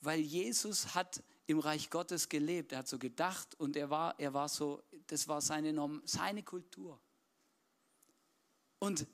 weil 0.02 0.20
Jesus 0.20 0.94
hat 0.94 1.22
im 1.46 1.58
Reich 1.58 1.90
Gottes 1.90 2.28
gelebt. 2.28 2.72
Er 2.72 2.78
hat 2.78 2.88
so 2.88 2.98
gedacht 2.98 3.54
und 3.56 3.76
er 3.76 3.90
war, 3.90 4.18
er 4.18 4.32
war 4.32 4.48
so, 4.48 4.82
das 5.06 5.28
war 5.28 5.40
seine, 5.40 6.00
seine 6.04 6.42
Kultur. 6.42 7.00
Und 8.78 9.06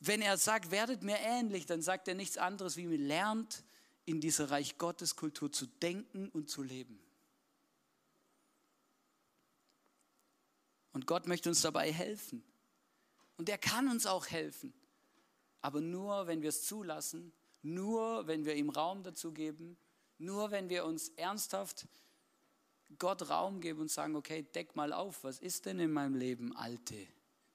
wenn 0.00 0.22
er 0.22 0.36
sagt, 0.36 0.70
werdet 0.70 1.02
mir 1.02 1.18
ähnlich, 1.18 1.66
dann 1.66 1.82
sagt 1.82 2.08
er 2.08 2.14
nichts 2.14 2.38
anderes, 2.38 2.76
wie 2.76 2.86
mir 2.86 2.98
lernt, 2.98 3.64
in 4.06 4.20
dieser 4.20 4.50
Reich 4.50 4.78
Gottes 4.78 5.14
Kultur 5.14 5.52
zu 5.52 5.66
denken 5.66 6.28
und 6.30 6.48
zu 6.48 6.62
leben. 6.62 6.98
Und 10.92 11.06
Gott 11.06 11.26
möchte 11.26 11.48
uns 11.48 11.60
dabei 11.60 11.92
helfen. 11.92 12.42
Und 13.36 13.48
er 13.48 13.58
kann 13.58 13.88
uns 13.88 14.06
auch 14.06 14.26
helfen. 14.26 14.74
Aber 15.60 15.80
nur, 15.80 16.26
wenn 16.26 16.42
wir 16.42 16.48
es 16.48 16.64
zulassen, 16.64 17.32
nur, 17.62 18.26
wenn 18.26 18.44
wir 18.44 18.54
ihm 18.54 18.70
Raum 18.70 19.02
dazu 19.02 19.32
geben 19.32 19.76
nur 20.20 20.50
wenn 20.50 20.68
wir 20.68 20.84
uns 20.84 21.08
ernsthaft 21.16 21.88
Gott 22.98 23.30
Raum 23.30 23.60
geben 23.60 23.80
und 23.80 23.90
sagen, 23.90 24.16
okay, 24.16 24.42
deck 24.42 24.76
mal 24.76 24.92
auf, 24.92 25.24
was 25.24 25.38
ist 25.38 25.66
denn 25.66 25.78
in 25.80 25.92
meinem 25.92 26.14
Leben 26.14 26.54
alte, 26.56 27.06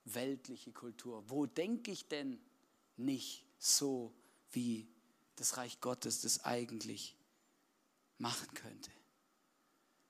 weltliche 0.06 0.72
Kultur? 0.72 1.24
Wo 1.30 1.46
denke 1.46 1.92
ich 1.92 2.08
denn 2.08 2.40
nicht 2.98 3.46
so, 3.60 4.14
wie 4.52 4.88
das 5.36 5.58
Reich 5.58 5.80
Gottes 5.82 6.22
das 6.22 6.44
eigentlich 6.46 7.16
machen 8.18 8.48
könnte? 8.54 8.92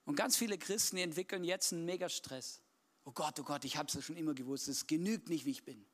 Und 0.04 0.14
ganz 0.14 0.36
viele 0.36 0.56
Christen 0.56 0.96
entwickeln 0.96 1.44
jetzt 1.44 1.72
einen 1.72 1.84
Megastress. 1.84 2.62
Oh 3.04 3.12
Gott, 3.12 3.38
oh 3.40 3.44
Gott, 3.44 3.64
ich 3.64 3.76
habe 3.76 3.88
es 3.88 3.94
ja 3.94 4.02
schon 4.02 4.16
immer 4.16 4.34
gewusst, 4.34 4.68
es 4.68 4.86
genügt 4.86 5.28
nicht, 5.28 5.44
wie 5.44 5.50
ich 5.50 5.64
bin. 5.64 5.84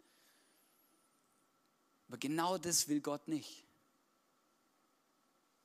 Aber 2.09 2.19
genau 2.19 2.59
das 2.59 2.89
will 2.89 3.01
Gott 3.01 3.27
nicht. 3.27 3.65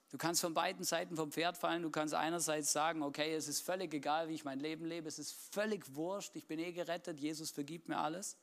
Du 0.10 0.18
kannst 0.18 0.42
von 0.42 0.54
beiden 0.54 0.86
Seiten 0.86 1.18
vom 1.18 1.32
Pferd 1.32 1.58
fallen. 1.58 1.84
Du 1.84 1.90
kannst 1.90 2.14
einerseits 2.14 2.72
sagen, 2.72 3.04
okay, 3.04 3.34
es 3.34 3.48
ist 3.48 3.62
völlig 3.62 3.94
egal, 3.94 4.30
wie 4.30 4.34
ich 4.36 4.46
mein 4.46 4.60
Leben 4.60 4.86
lebe. 4.86 5.08
Es 5.08 5.20
ist 5.20 5.34
völlig 5.54 5.96
wurscht. 5.96 6.36
Ich 6.36 6.46
bin 6.46 6.60
eh 6.60 6.72
gerettet. 6.72 7.20
Jesus 7.20 7.52
vergibt 7.52 7.90
mir 7.90 7.98
alles. 7.98 8.38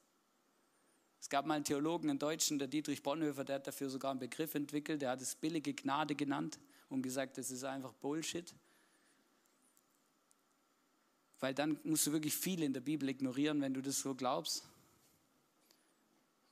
Es 1.24 1.30
gab 1.30 1.46
mal 1.46 1.54
einen 1.54 1.64
Theologen, 1.64 2.10
einen 2.10 2.18
Deutschen, 2.18 2.58
der 2.58 2.68
Dietrich 2.68 3.02
Bonhoeffer, 3.02 3.44
der 3.44 3.56
hat 3.56 3.66
dafür 3.66 3.88
sogar 3.88 4.10
einen 4.10 4.20
Begriff 4.20 4.54
entwickelt. 4.54 5.00
Der 5.00 5.08
hat 5.08 5.22
es 5.22 5.34
billige 5.34 5.72
Gnade 5.72 6.14
genannt 6.14 6.58
und 6.90 7.00
gesagt, 7.00 7.38
das 7.38 7.50
ist 7.50 7.64
einfach 7.64 7.94
Bullshit. 7.94 8.54
Weil 11.40 11.54
dann 11.54 11.80
musst 11.82 12.06
du 12.06 12.12
wirklich 12.12 12.36
viel 12.36 12.62
in 12.62 12.74
der 12.74 12.82
Bibel 12.82 13.08
ignorieren, 13.08 13.62
wenn 13.62 13.72
du 13.72 13.80
das 13.80 14.00
so 14.00 14.14
glaubst. 14.14 14.64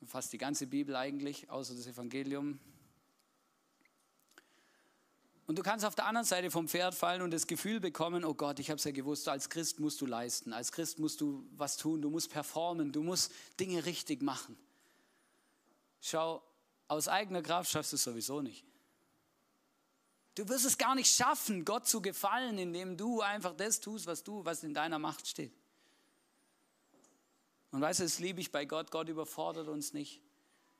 Fast 0.06 0.32
die 0.32 0.38
ganze 0.38 0.66
Bibel 0.66 0.96
eigentlich, 0.96 1.50
außer 1.50 1.74
das 1.74 1.86
Evangelium, 1.86 2.58
und 5.46 5.58
du 5.58 5.62
kannst 5.62 5.84
auf 5.84 5.94
der 5.94 6.06
anderen 6.06 6.24
Seite 6.24 6.50
vom 6.50 6.68
Pferd 6.68 6.94
fallen 6.94 7.22
und 7.22 7.32
das 7.32 7.46
Gefühl 7.46 7.80
bekommen, 7.80 8.24
oh 8.24 8.34
Gott, 8.34 8.58
ich 8.58 8.70
habe 8.70 8.78
es 8.78 8.84
ja 8.84 8.92
gewusst, 8.92 9.28
als 9.28 9.50
Christ 9.50 9.80
musst 9.80 10.00
du 10.00 10.06
leisten, 10.06 10.52
als 10.52 10.70
Christ 10.70 10.98
musst 10.98 11.20
du 11.20 11.44
was 11.56 11.76
tun, 11.76 12.00
du 12.00 12.10
musst 12.10 12.30
performen, 12.30 12.92
du 12.92 13.02
musst 13.02 13.32
Dinge 13.58 13.84
richtig 13.84 14.22
machen. 14.22 14.56
Schau, 16.00 16.42
aus 16.88 17.08
eigener 17.08 17.42
Kraft 17.42 17.70
schaffst 17.70 17.92
du 17.92 17.96
es 17.96 18.04
sowieso 18.04 18.40
nicht. 18.40 18.64
Du 20.34 20.48
wirst 20.48 20.64
es 20.64 20.78
gar 20.78 20.94
nicht 20.94 21.14
schaffen, 21.14 21.64
Gott 21.64 21.86
zu 21.86 22.00
gefallen, 22.00 22.58
indem 22.58 22.96
du 22.96 23.20
einfach 23.20 23.54
das 23.54 23.80
tust, 23.80 24.06
was 24.06 24.22
du, 24.22 24.44
was 24.44 24.62
in 24.62 24.72
deiner 24.72 24.98
Macht 24.98 25.26
steht. 25.26 25.52
Und 27.70 27.80
weißt 27.80 28.00
du, 28.00 28.04
das 28.04 28.18
liebe 28.18 28.40
ich 28.40 28.52
bei 28.52 28.64
Gott. 28.64 28.90
Gott 28.90 29.08
überfordert 29.08 29.68
uns 29.68 29.92
nicht. 29.92 30.20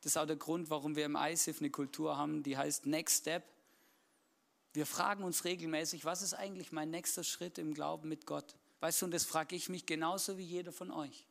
Das 0.01 0.12
ist 0.12 0.16
auch 0.16 0.27
der 0.27 0.37
Grund, 0.37 0.70
warum 0.70 0.96
wir 0.96 1.05
im 1.05 1.16
ISIF 1.16 1.61
eine 1.61 1.70
Kultur 1.70 2.16
haben, 2.16 2.42
die 2.42 2.57
heißt 2.57 2.87
Next 2.87 3.22
Step. 3.22 3.44
Wir 4.72 4.87
fragen 4.87 5.22
uns 5.22 5.44
regelmäßig, 5.44 6.04
was 6.04 6.22
ist 6.22 6.35
eigentlich 6.35 6.72
mein 6.72 6.90
nächster 6.90 7.24
Schritt 7.24 7.58
im 7.58 7.74
Glauben 7.74 8.08
mit 8.08 8.26
Gott? 8.26 8.56
Weißt 8.80 9.02
du, 9.02 9.06
und 9.06 9.11
das 9.12 9.24
frage 9.24 9.54
ich 9.54 9.68
mich 9.68 9.87
genauso 9.87 10.38
wie 10.38 10.44
jeder 10.44 10.72
von 10.72 10.90
euch. 10.90 11.26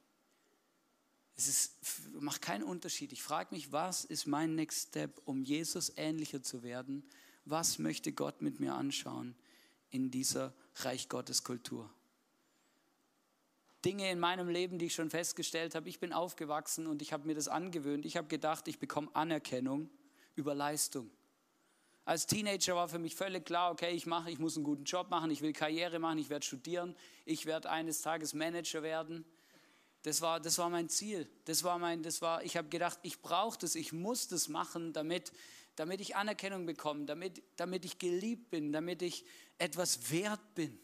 Es 1.36 1.48
ist, 1.48 1.74
macht 2.14 2.42
keinen 2.42 2.64
Unterschied. 2.64 3.12
Ich 3.12 3.24
frage 3.24 3.54
mich, 3.56 3.72
was 3.72 4.06
ist 4.06 4.28
mein 4.28 4.56
Next 4.56 4.90
Step, 4.90 5.22
um 5.26 5.42
Jesus 5.44 5.92
ähnlicher 5.96 6.44
zu 6.44 6.62
werden? 6.62 7.04
Was 7.46 7.80
möchte 7.80 8.14
Gott 8.14 8.42
mit 8.42 8.60
mir 8.60 8.76
anschauen 8.76 9.36
in 9.90 10.12
dieser 10.12 10.54
Reich 10.76 11.10
Gottes 11.10 11.44
Kultur? 11.44 11.92
Dinge 13.84 14.12
in 14.12 14.20
meinem 14.20 14.48
Leben, 14.50 14.78
die 14.78 14.86
ich 14.86 14.94
schon 14.94 15.10
festgestellt 15.10 15.74
habe. 15.74 15.90
Ich 15.90 16.00
bin 16.00 16.14
aufgewachsen 16.14 16.86
und 16.86 17.02
ich 17.02 17.14
habe 17.14 17.26
mir 17.26 17.34
das 17.34 17.48
angewöhnt. 17.48 18.06
Ich 18.06 18.16
habe 18.18 18.28
gedacht, 18.28 18.68
ich 18.68 18.78
bekomme 18.78 19.10
Anerkennung 19.16 19.90
über 20.36 20.54
Leistung. 20.54 21.10
Als 22.04 22.26
Teenager 22.26 22.76
war 22.76 22.88
für 22.90 23.00
mich 23.00 23.16
völlig 23.16 23.46
klar, 23.46 23.72
okay, 23.72 23.92
ich 23.92 24.06
mache, 24.06 24.32
ich 24.32 24.40
muss 24.40 24.56
einen 24.56 24.64
guten 24.64 24.86
Job 24.86 25.10
machen, 25.10 25.30
ich 25.30 25.42
will 25.42 25.54
Karriere 25.54 26.00
machen, 26.00 26.18
ich 26.18 26.30
werde 26.30 26.46
studieren, 26.46 26.96
ich 27.26 27.46
werde 27.46 27.70
eines 27.70 28.02
Tages 28.02 28.34
Manager 28.34 28.82
werden. 28.82 29.24
Das 30.04 30.22
war, 30.22 30.40
das 30.40 30.58
war 30.58 30.70
mein 30.70 30.90
Ziel. 30.90 31.30
Das 31.46 31.64
war 31.64 31.78
mein, 31.78 32.02
das 32.02 32.22
war, 32.22 32.44
ich 32.44 32.58
habe 32.58 32.70
gedacht, 32.70 32.98
ich 33.04 33.22
brauche 33.22 33.58
das, 33.60 33.76
ich 33.76 33.94
muss 33.94 34.28
das 34.28 34.48
machen, 34.48 34.94
damit, 34.94 35.32
damit 35.76 36.02
ich 36.02 36.16
Anerkennung 36.16 36.66
bekomme, 36.66 37.06
damit, 37.06 37.44
damit 37.56 37.86
ich 37.86 38.00
geliebt 38.00 38.50
bin, 38.50 38.72
damit 38.72 39.04
ich 39.04 39.24
etwas 39.60 40.12
wert 40.12 40.56
bin. 40.56 40.80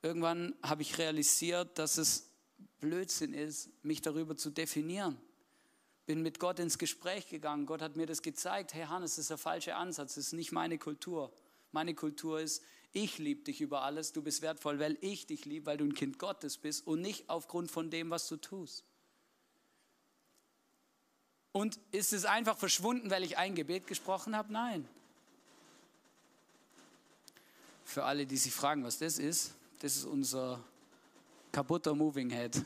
Irgendwann 0.00 0.54
habe 0.62 0.82
ich 0.82 0.98
realisiert, 0.98 1.76
dass 1.78 1.98
es 1.98 2.30
Blödsinn 2.78 3.34
ist, 3.34 3.70
mich 3.84 4.00
darüber 4.00 4.36
zu 4.36 4.50
definieren. 4.50 5.20
Bin 6.06 6.22
mit 6.22 6.40
Gott 6.40 6.58
ins 6.58 6.78
Gespräch 6.78 7.28
gegangen. 7.28 7.66
Gott 7.66 7.80
hat 7.80 7.96
mir 7.96 8.06
das 8.06 8.22
gezeigt. 8.22 8.74
Hey 8.74 8.86
Hannes, 8.86 9.12
das 9.12 9.24
ist 9.24 9.30
der 9.30 9.38
falsche 9.38 9.76
Ansatz. 9.76 10.14
Das 10.14 10.26
ist 10.26 10.32
nicht 10.32 10.52
meine 10.52 10.78
Kultur. 10.78 11.32
Meine 11.70 11.94
Kultur 11.94 12.40
ist, 12.40 12.62
ich 12.92 13.18
liebe 13.18 13.42
dich 13.42 13.60
über 13.60 13.82
alles. 13.82 14.12
Du 14.12 14.22
bist 14.22 14.42
wertvoll, 14.42 14.78
weil 14.78 14.98
ich 15.00 15.26
dich 15.26 15.44
liebe, 15.44 15.66
weil 15.66 15.78
du 15.78 15.84
ein 15.84 15.94
Kind 15.94 16.18
Gottes 16.18 16.58
bist 16.58 16.86
und 16.86 17.00
nicht 17.00 17.30
aufgrund 17.30 17.70
von 17.70 17.90
dem, 17.90 18.10
was 18.10 18.28
du 18.28 18.36
tust. 18.36 18.84
Und 21.52 21.78
ist 21.90 22.12
es 22.12 22.24
einfach 22.24 22.56
verschwunden, 22.56 23.10
weil 23.10 23.22
ich 23.22 23.38
ein 23.38 23.54
Gebet 23.54 23.86
gesprochen 23.86 24.36
habe? 24.36 24.52
Nein. 24.52 24.88
Für 27.84 28.04
alle, 28.04 28.26
die 28.26 28.38
sich 28.38 28.52
fragen, 28.52 28.84
was 28.84 28.98
das 28.98 29.18
ist, 29.18 29.52
das 29.80 29.96
ist 29.96 30.04
unser 30.04 30.62
kaputter 31.52 31.94
Moving 31.94 32.30
Head. 32.30 32.62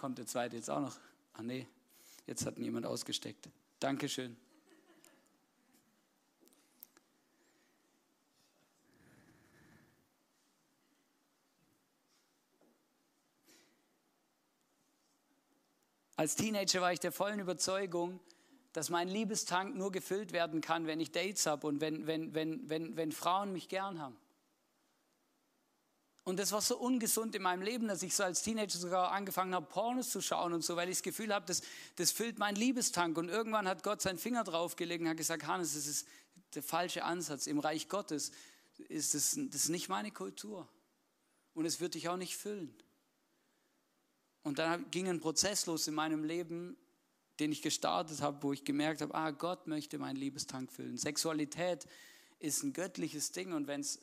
Kommt 0.00 0.16
der 0.16 0.26
zweite 0.26 0.56
jetzt 0.56 0.70
auch 0.70 0.80
noch? 0.80 0.96
Ah 1.34 1.42
nee, 1.42 1.66
jetzt 2.26 2.46
hat 2.46 2.56
ihn 2.56 2.64
jemand 2.64 2.86
ausgesteckt. 2.86 3.50
Dankeschön. 3.80 4.34
Als 16.16 16.34
Teenager 16.34 16.80
war 16.80 16.94
ich 16.94 17.00
der 17.00 17.12
vollen 17.12 17.38
Überzeugung, 17.38 18.20
dass 18.72 18.88
mein 18.88 19.06
Liebestank 19.06 19.76
nur 19.76 19.92
gefüllt 19.92 20.32
werden 20.32 20.62
kann, 20.62 20.86
wenn 20.86 21.00
ich 21.00 21.12
Dates 21.12 21.44
habe 21.44 21.66
und 21.66 21.82
wenn, 21.82 22.06
wenn, 22.06 22.32
wenn, 22.32 22.70
wenn, 22.70 22.96
wenn 22.96 23.12
Frauen 23.12 23.52
mich 23.52 23.68
gern 23.68 24.00
haben. 24.00 24.16
Und 26.30 26.36
das 26.36 26.52
war 26.52 26.60
so 26.60 26.78
ungesund 26.78 27.34
in 27.34 27.42
meinem 27.42 27.60
Leben, 27.60 27.88
dass 27.88 28.04
ich 28.04 28.14
so 28.14 28.22
als 28.22 28.42
Teenager 28.42 28.78
sogar 28.78 29.10
angefangen 29.10 29.52
habe, 29.52 29.66
Pornos 29.66 30.10
zu 30.10 30.20
schauen 30.20 30.52
und 30.52 30.62
so, 30.62 30.76
weil 30.76 30.88
ich 30.88 30.98
das 30.98 31.02
Gefühl 31.02 31.34
habe, 31.34 31.44
das, 31.44 31.60
das 31.96 32.12
füllt 32.12 32.38
meinen 32.38 32.54
Liebestank. 32.54 33.18
Und 33.18 33.28
irgendwann 33.28 33.66
hat 33.66 33.82
Gott 33.82 34.00
seinen 34.00 34.16
Finger 34.16 34.44
draufgelegt 34.44 35.02
und 35.02 35.08
hat 35.08 35.16
gesagt, 35.16 35.48
Hannes, 35.48 35.74
das 35.74 35.88
ist 35.88 36.06
der 36.54 36.62
falsche 36.62 37.02
Ansatz. 37.02 37.48
Im 37.48 37.58
Reich 37.58 37.88
Gottes 37.88 38.30
ist 38.78 39.14
das, 39.14 39.36
das 39.50 39.62
ist 39.64 39.68
nicht 39.70 39.88
meine 39.88 40.12
Kultur. 40.12 40.68
Und 41.52 41.64
es 41.64 41.80
wird 41.80 41.94
dich 41.94 42.08
auch 42.08 42.16
nicht 42.16 42.36
füllen. 42.36 42.72
Und 44.44 44.60
dann 44.60 44.88
ging 44.92 45.08
ein 45.08 45.18
Prozess 45.18 45.66
los 45.66 45.88
in 45.88 45.94
meinem 45.94 46.22
Leben, 46.22 46.76
den 47.40 47.50
ich 47.50 47.60
gestartet 47.60 48.22
habe, 48.22 48.40
wo 48.44 48.52
ich 48.52 48.64
gemerkt 48.64 49.00
habe, 49.00 49.16
ah, 49.16 49.32
Gott 49.32 49.66
möchte 49.66 49.98
meinen 49.98 50.14
Liebestank 50.14 50.70
füllen. 50.70 50.96
Sexualität 50.96 51.88
ist 52.38 52.62
ein 52.62 52.72
göttliches 52.72 53.32
Ding 53.32 53.52
und 53.52 53.66
wenn 53.66 53.80
es 53.80 53.98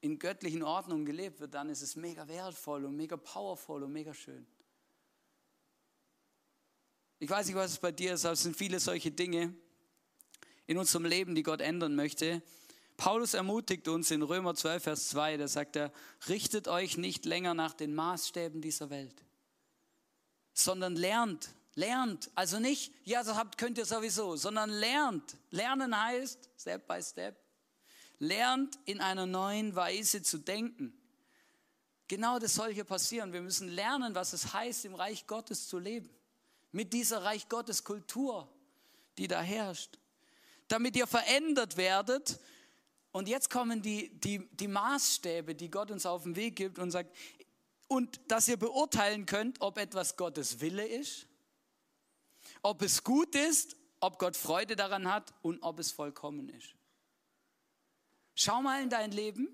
in 0.00 0.18
göttlichen 0.18 0.62
Ordnungen 0.62 1.04
gelebt 1.04 1.40
wird, 1.40 1.54
dann 1.54 1.68
ist 1.68 1.82
es 1.82 1.96
mega 1.96 2.26
wertvoll 2.26 2.84
und 2.84 2.96
mega 2.96 3.16
powerful 3.16 3.82
und 3.82 3.92
mega 3.92 4.14
schön. 4.14 4.46
Ich 7.18 7.28
weiß 7.28 7.46
nicht, 7.46 7.56
was 7.56 7.72
es 7.72 7.78
bei 7.78 7.92
dir 7.92 8.14
ist, 8.14 8.24
aber 8.24 8.32
es 8.32 8.42
sind 8.42 8.56
viele 8.56 8.80
solche 8.80 9.10
Dinge 9.10 9.54
in 10.66 10.78
unserem 10.78 11.04
Leben, 11.04 11.34
die 11.34 11.42
Gott 11.42 11.60
ändern 11.60 11.94
möchte. 11.94 12.42
Paulus 12.96 13.34
ermutigt 13.34 13.88
uns 13.88 14.10
in 14.10 14.22
Römer 14.22 14.54
12, 14.54 14.82
Vers 14.82 15.08
2, 15.10 15.36
da 15.36 15.48
sagt 15.48 15.76
er, 15.76 15.92
richtet 16.28 16.68
euch 16.68 16.96
nicht 16.96 17.24
länger 17.24 17.54
nach 17.54 17.74
den 17.74 17.94
Maßstäben 17.94 18.60
dieser 18.62 18.88
Welt, 18.88 19.24
sondern 20.52 20.96
lernt, 20.96 21.50
lernt. 21.74 22.30
Also 22.34 22.58
nicht, 22.58 22.92
ja, 23.04 23.22
das 23.22 23.36
habt, 23.36 23.58
könnt 23.58 23.78
ihr 23.78 23.86
sowieso, 23.86 24.36
sondern 24.36 24.70
lernt. 24.70 25.36
Lernen 25.50 25.98
heißt, 25.98 26.50
Step 26.58 26.86
by 26.86 27.02
Step, 27.02 27.38
lernt 28.20 28.78
in 28.84 29.00
einer 29.00 29.26
neuen 29.26 29.74
Weise 29.74 30.22
zu 30.22 30.38
denken. 30.38 30.96
Genau 32.06 32.38
das 32.38 32.54
soll 32.54 32.72
hier 32.72 32.84
passieren. 32.84 33.32
Wir 33.32 33.40
müssen 33.40 33.68
lernen, 33.68 34.14
was 34.14 34.32
es 34.32 34.52
heißt, 34.52 34.84
im 34.84 34.94
Reich 34.94 35.26
Gottes 35.26 35.66
zu 35.66 35.78
leben. 35.78 36.10
Mit 36.70 36.92
dieser 36.92 37.24
Reich 37.24 37.48
Gottes 37.48 37.82
Kultur, 37.82 38.48
die 39.18 39.26
da 39.26 39.40
herrscht. 39.40 39.98
Damit 40.68 40.96
ihr 40.96 41.06
verändert 41.06 41.76
werdet. 41.76 42.38
Und 43.10 43.26
jetzt 43.26 43.50
kommen 43.50 43.82
die, 43.82 44.10
die, 44.20 44.48
die 44.52 44.68
Maßstäbe, 44.68 45.54
die 45.54 45.70
Gott 45.70 45.90
uns 45.90 46.06
auf 46.06 46.22
den 46.22 46.36
Weg 46.36 46.56
gibt 46.56 46.78
und 46.78 46.90
sagt, 46.90 47.16
und 47.88 48.20
dass 48.28 48.46
ihr 48.46 48.56
beurteilen 48.56 49.26
könnt, 49.26 49.60
ob 49.60 49.78
etwas 49.78 50.16
Gottes 50.16 50.60
Wille 50.60 50.86
ist, 50.86 51.26
ob 52.62 52.82
es 52.82 53.02
gut 53.02 53.34
ist, 53.34 53.76
ob 53.98 54.18
Gott 54.18 54.36
Freude 54.36 54.76
daran 54.76 55.12
hat 55.12 55.32
und 55.42 55.60
ob 55.62 55.80
es 55.80 55.90
vollkommen 55.90 56.48
ist. 56.50 56.76
Schau 58.34 58.62
mal 58.62 58.82
in 58.82 58.90
dein 58.90 59.12
Leben. 59.12 59.48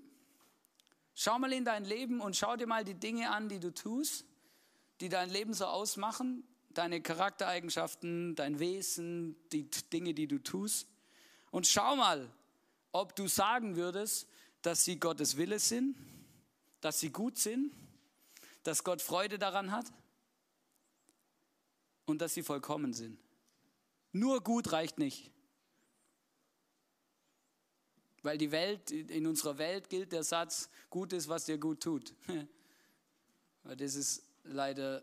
Schau 1.13 1.39
mal 1.39 1.51
in 1.51 1.65
dein 1.65 1.83
Leben 1.83 2.21
und 2.21 2.35
schau 2.35 2.55
dir 2.55 2.67
mal 2.67 2.83
die 2.83 2.93
Dinge 2.93 3.31
an, 3.31 3.49
die 3.49 3.59
du 3.59 3.73
tust, 3.73 4.25
die 5.01 5.09
dein 5.09 5.29
Leben 5.31 5.53
so 5.53 5.65
ausmachen, 5.65 6.43
deine 6.69 7.01
Charaktereigenschaften, 7.01 8.35
dein 8.35 8.59
Wesen, 8.59 9.35
die 9.51 9.67
Dinge, 9.91 10.13
die 10.13 10.27
du 10.27 10.37
tust. 10.37 10.87
Und 11.49 11.65
schau 11.65 11.95
mal, 11.95 12.31
ob 12.91 13.15
du 13.15 13.27
sagen 13.27 13.75
würdest, 13.75 14.27
dass 14.61 14.85
sie 14.85 14.99
Gottes 14.99 15.37
Wille 15.37 15.59
sind, 15.59 15.97
dass 16.81 16.99
sie 16.99 17.09
gut 17.09 17.37
sind, 17.37 17.73
dass 18.63 18.83
Gott 18.83 19.01
Freude 19.01 19.39
daran 19.39 19.71
hat 19.71 19.85
und 22.05 22.21
dass 22.21 22.33
sie 22.33 22.43
vollkommen 22.43 22.93
sind. 22.93 23.19
Nur 24.11 24.43
gut 24.43 24.71
reicht 24.71 24.97
nicht. 24.97 25.31
Weil 28.27 28.37
die 28.37 28.51
Welt, 28.51 28.91
in 28.91 29.25
unserer 29.25 29.57
Welt 29.57 29.89
gilt 29.89 30.11
der 30.11 30.21
Satz, 30.21 30.69
gut 30.89 31.13
ist, 31.13 31.29
was 31.29 31.45
dir 31.45 31.57
gut 31.57 31.81
tut. 31.81 32.13
Das 33.63 33.95
ist 33.95 34.23
leider 34.43 35.01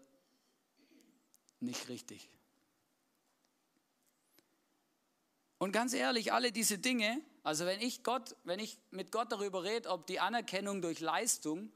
nicht 1.60 1.88
richtig. 1.88 2.28
Und 5.56 5.72
ganz 5.72 5.94
ehrlich, 5.94 6.34
alle 6.34 6.52
diese 6.52 6.76
Dinge, 6.78 7.20
also 7.42 7.64
wenn 7.64 7.80
ich 7.80 8.02
Gott, 8.02 8.37
wenn 8.44 8.58
ich 8.58 8.78
mit 8.90 9.10
Gott 9.10 9.32
darüber 9.32 9.64
rede, 9.64 9.88
ob 9.88 10.06
die 10.06 10.20
Anerkennung 10.20 10.82
durch 10.82 11.00
Leistung, 11.00 11.72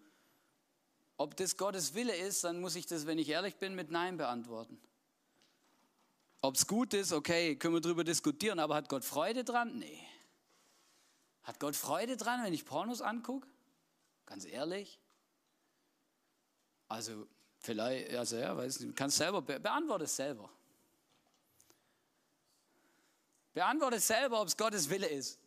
ob 1.17 1.35
das 1.37 1.57
Gottes 1.57 1.95
Wille 1.95 2.15
ist, 2.15 2.45
dann 2.45 2.61
muss 2.61 2.77
ich 2.77 2.85
das, 2.87 3.07
wenn 3.07 3.19
ich 3.19 3.29
ehrlich 3.31 3.57
bin, 3.57 3.75
mit 3.75 3.91
Nein 3.91 4.19
beantworten. 4.19 4.79
Ob 6.43 6.57
es 6.57 6.67
gut 6.67 6.93
ist, 6.93 7.13
okay, 7.13 7.57
können 7.57 7.75
wir 7.75 7.81
darüber 7.81 8.05
diskutieren, 8.05 8.59
aber 8.59 8.75
hat 8.75 8.91
Gott 8.91 9.05
Freude 9.05 9.45
dran? 9.45 9.79
Nee. 9.79 10.08
Hat 11.49 11.59
Gott 11.61 11.75
Freude 11.75 12.19
dran, 12.19 12.45
wenn 12.45 12.53
ich 12.53 12.67
Pornos 12.67 13.01
angucke? 13.01 13.49
Ganz 14.27 14.45
ehrlich? 14.45 15.01
Also, 16.89 17.27
vielleicht, 17.59 18.15
also 18.15 18.37
ja, 18.37 18.55
weiß 18.55 18.81
nicht, 18.81 18.95
kannst 18.95 19.17
selber, 19.17 19.41
be 19.41 19.59
beantworte 19.59 20.05
es 20.05 20.15
selber. 20.15 20.51
Beantworte 23.55 23.97
es 23.97 24.07
selber, 24.07 24.43
ob 24.43 24.49
es 24.49 24.59
Gottes 24.59 24.91
Wille 24.91 25.07
ist. 25.07 25.41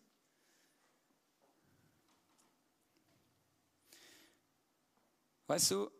Weißt 5.45 5.69
du, 5.69 5.91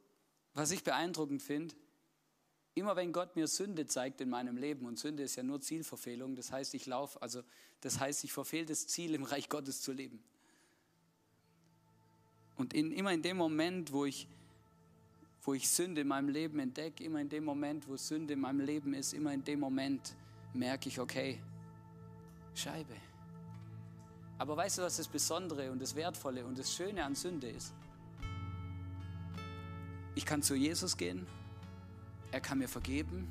was 0.56 0.72
ich 0.72 0.84
beeindruckend 0.84 1.44
finde? 1.44 1.76
Immer 2.74 2.96
wenn 2.96 3.12
Gott 3.12 3.36
mir 3.36 3.48
Sünde 3.48 3.86
zeigt 3.86 4.22
in 4.22 4.30
meinem 4.30 4.58
Leben, 4.58 4.86
und 4.86 4.98
Sünde 4.98 5.24
ist 5.24 5.36
ja 5.36 5.44
nur 5.44 5.60
Zielverfehlung, 5.60 6.36
das 6.36 6.52
heißt, 6.52 6.74
ich 6.74 6.86
laufe, 6.86 7.22
also 7.22 7.44
das 7.82 8.00
heißt, 8.00 8.24
ich 8.24 8.32
verfehle 8.32 8.66
das 8.66 8.88
Ziel, 8.88 9.14
im 9.14 9.24
Reich 9.24 9.50
Gottes 9.50 9.82
zu 9.82 9.92
leben. 9.92 10.24
Und 12.56 12.74
in, 12.74 12.92
immer 12.92 13.12
in 13.12 13.22
dem 13.22 13.38
Moment, 13.38 13.92
wo 13.92 14.06
ich, 14.06 14.28
wo 15.42 15.54
ich 15.54 15.68
Sünde 15.68 16.02
in 16.02 16.08
meinem 16.08 16.30
Leben 16.30 16.60
entdecke, 16.60 17.04
immer 17.04 17.20
in 17.20 17.28
dem 17.28 17.44
Moment, 17.44 17.88
wo 17.88 17.98
Sünde 17.98 18.34
in 18.34 18.40
meinem 18.40 18.62
Leben 18.62 18.94
ist, 18.94 19.14
immer 19.14 19.34
in 19.34 19.44
dem 19.44 19.60
Moment 19.60 20.16
merke 20.54 20.88
ich, 20.88 21.00
okay, 21.00 21.40
Scheibe. 22.54 22.96
Aber 24.38 24.56
weißt 24.58 24.80
du, 24.80 24.82
was 24.84 24.98
das 24.98 25.08
Besondere 25.08 25.72
und 25.72 25.82
das 25.82 25.96
Wertvolle 25.96 26.46
und 26.46 26.58
das 26.58 26.74
Schöne 26.74 27.04
an 27.04 27.16
Sünde 27.16 27.50
ist? 27.50 27.74
Ich 30.16 30.26
kann 30.26 30.42
zu 30.42 30.56
Jesus 30.56 30.98
gehen, 30.98 31.26
er 32.32 32.42
kann 32.42 32.58
mir 32.58 32.68
vergeben. 32.68 33.28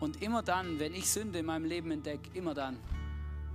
Und 0.00 0.22
immer 0.22 0.42
dann, 0.42 0.78
wenn 0.78 0.94
ich 0.94 1.10
Sünde 1.10 1.38
in 1.38 1.46
meinem 1.46 1.64
Leben 1.64 1.90
entdecke, 1.90 2.30
immer 2.34 2.54
dann, 2.54 2.78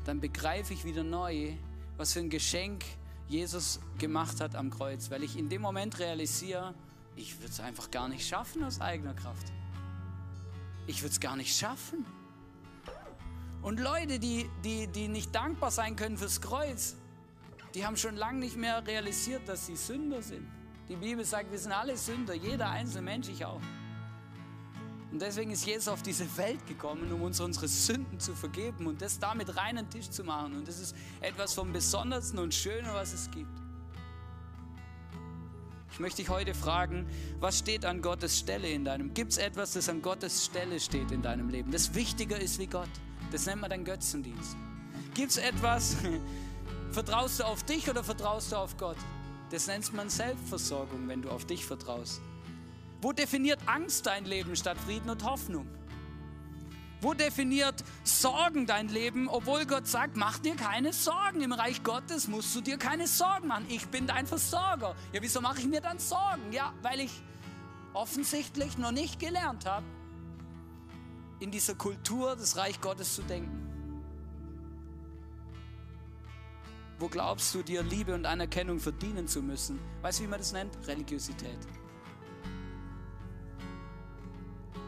dann 0.05 0.21
begreife 0.21 0.73
ich 0.73 0.85
wieder 0.85 1.03
neu, 1.03 1.53
was 1.97 2.13
für 2.13 2.19
ein 2.19 2.29
Geschenk 2.29 2.85
Jesus 3.27 3.81
gemacht 3.97 4.39
hat 4.39 4.55
am 4.55 4.69
Kreuz, 4.69 5.11
weil 5.11 5.23
ich 5.23 5.37
in 5.37 5.49
dem 5.49 5.61
Moment 5.61 5.99
realisiere, 5.99 6.73
ich 7.15 7.37
würde 7.39 7.51
es 7.51 7.59
einfach 7.59 7.91
gar 7.91 8.07
nicht 8.07 8.25
schaffen 8.25 8.63
aus 8.63 8.79
eigener 8.79 9.13
Kraft. 9.13 9.51
Ich 10.85 11.01
würde 11.01 11.11
es 11.11 11.19
gar 11.19 11.35
nicht 11.35 11.57
schaffen. 11.57 12.05
Und 13.61 13.79
Leute, 13.79 14.19
die, 14.19 14.49
die, 14.63 14.87
die 14.87 15.09
nicht 15.09 15.35
dankbar 15.35 15.71
sein 15.71 15.95
können 15.95 16.17
fürs 16.17 16.39
Kreuz, 16.39 16.95
die 17.75 17.85
haben 17.85 17.97
schon 17.97 18.15
lange 18.15 18.39
nicht 18.39 18.55
mehr 18.55 18.85
realisiert, 18.87 19.49
dass 19.49 19.65
sie 19.65 19.75
Sünder 19.75 20.21
sind. 20.21 20.47
Die 20.87 20.95
Bibel 20.95 21.25
sagt, 21.25 21.51
wir 21.51 21.59
sind 21.59 21.73
alle 21.73 21.97
Sünder, 21.97 22.33
jeder 22.33 22.69
einzelne 22.69 23.01
Mensch, 23.01 23.27
ich 23.27 23.43
auch. 23.43 23.59
Und 25.11 25.21
deswegen 25.21 25.51
ist 25.51 25.65
Jesus 25.65 25.87
auf 25.87 26.01
diese 26.01 26.25
Welt 26.37 26.65
gekommen, 26.67 27.11
um 27.13 27.21
uns 27.21 27.39
unsere 27.39 27.67
Sünden 27.67 28.19
zu 28.19 28.35
vergeben 28.35 28.87
und 28.87 29.01
das 29.01 29.19
damit 29.19 29.55
reinen 29.55 29.89
Tisch 29.89 30.09
zu 30.09 30.23
machen. 30.23 30.57
Und 30.57 30.67
das 30.67 30.79
ist 30.79 30.95
etwas 31.21 31.53
vom 31.53 31.71
Besondersten 31.71 32.39
und 32.39 32.53
Schönen, 32.53 32.93
was 32.93 33.13
es 33.13 33.31
gibt. 33.31 33.49
Ich 35.97 35.99
möchte 35.99 36.17
dich 36.21 36.29
heute 36.29 36.53
fragen, 36.53 37.07
was 37.39 37.57
steht 37.57 37.85
an 37.85 38.01
Gottes 38.01 38.37
Stelle 38.37 38.69
in 38.69 38.85
deinem? 38.85 39.13
Gibt 39.13 39.31
es 39.31 39.37
etwas, 39.37 39.73
das 39.73 39.89
an 39.89 40.01
Gottes 40.01 40.45
Stelle 40.45 40.79
steht 40.79 41.09
in 41.11 41.21
deinem 41.21 41.49
Leben, 41.49 41.71
das 41.71 41.95
wichtiger 41.95 42.39
ist 42.39 42.59
wie 42.59 42.67
Gott? 42.67 42.89
Das 43.31 43.45
nennt 43.45 43.61
man 43.61 43.69
dann 43.69 43.83
Götzendienst. 43.83 44.55
Gibt 45.15 45.31
es 45.31 45.37
etwas, 45.37 45.95
vertraust 46.91 47.39
du 47.39 47.45
auf 47.45 47.63
dich 47.63 47.89
oder 47.89 48.03
vertraust 48.03 48.51
du 48.51 48.57
auf 48.57 48.77
Gott? 48.77 48.97
Das 49.49 49.65
nennt 49.67 49.91
man 49.93 50.09
Selbstversorgung, 50.09 51.07
wenn 51.07 51.21
du 51.21 51.29
auf 51.29 51.45
dich 51.45 51.65
vertraust. 51.65 52.21
Wo 53.01 53.11
definiert 53.11 53.59
Angst 53.67 54.05
dein 54.05 54.25
Leben 54.25 54.55
statt 54.55 54.77
Frieden 54.77 55.09
und 55.09 55.23
Hoffnung? 55.23 55.67
Wo 56.99 57.13
definiert 57.13 57.83
Sorgen 58.03 58.65
dein 58.65 58.87
Leben, 58.87 59.29
obwohl 59.29 59.67
Gott 59.67 59.85
sagt, 59.87 60.17
mach 60.17 60.39
dir 60.39 60.55
keine 60.55 60.93
Sorgen. 60.93 61.41
Im 61.41 61.51
Reich 61.51 61.83
Gottes 61.83 62.27
musst 62.27 62.55
du 62.55 62.61
dir 62.61 62.77
keine 62.77 63.05
Sorgen 63.05 63.47
machen. 63.47 63.65
Ich 63.69 63.87
bin 63.87 64.07
dein 64.07 64.25
Versorger. 64.25 64.95
Ja, 65.13 65.21
wieso 65.21 65.39
mache 65.39 65.59
ich 65.59 65.67
mir 65.67 65.81
dann 65.81 65.99
Sorgen? 65.99 66.51
Ja, 66.51 66.73
weil 66.81 67.01
ich 67.01 67.11
offensichtlich 67.93 68.79
noch 68.79 68.91
nicht 68.91 69.19
gelernt 69.19 69.65
habe, 69.65 69.85
in 71.39 71.51
dieser 71.51 71.75
Kultur 71.75 72.35
des 72.35 72.57
Reich 72.57 72.81
Gottes 72.81 73.13
zu 73.13 73.21
denken. 73.21 73.63
Wo 76.99 77.07
glaubst 77.07 77.53
du 77.53 77.61
dir 77.61 77.83
Liebe 77.83 78.15
und 78.15 78.25
Anerkennung 78.25 78.79
verdienen 78.79 79.27
zu 79.27 79.43
müssen? 79.43 79.79
Weißt 80.01 80.19
du, 80.19 80.23
wie 80.23 80.27
man 80.27 80.39
das 80.39 80.51
nennt? 80.51 80.75
Religiosität. 80.87 81.59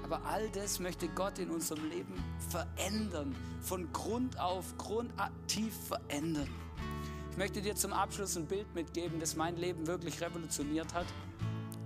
Aber 0.10 0.26
all 0.26 0.50
das 0.50 0.80
möchte 0.80 1.08
Gott 1.08 1.38
in 1.38 1.52
unserem 1.52 1.88
Leben 1.88 2.16
verändern, 2.50 3.36
von 3.62 3.94
Grund 3.94 4.40
auf, 4.40 4.76
grundaktiv 4.80 5.72
verändern. 5.88 6.50
Ich 7.30 7.38
möchte 7.38 7.62
dir 7.62 7.76
zum 7.76 7.94
Abschluss 7.94 8.36
ein 8.36 8.48
Bild 8.48 8.74
mitgeben, 8.74 9.20
das 9.20 9.36
mein 9.36 9.56
Leben 9.58 9.86
wirklich 9.86 10.20
revolutioniert 10.20 10.96
hat. 10.96 11.06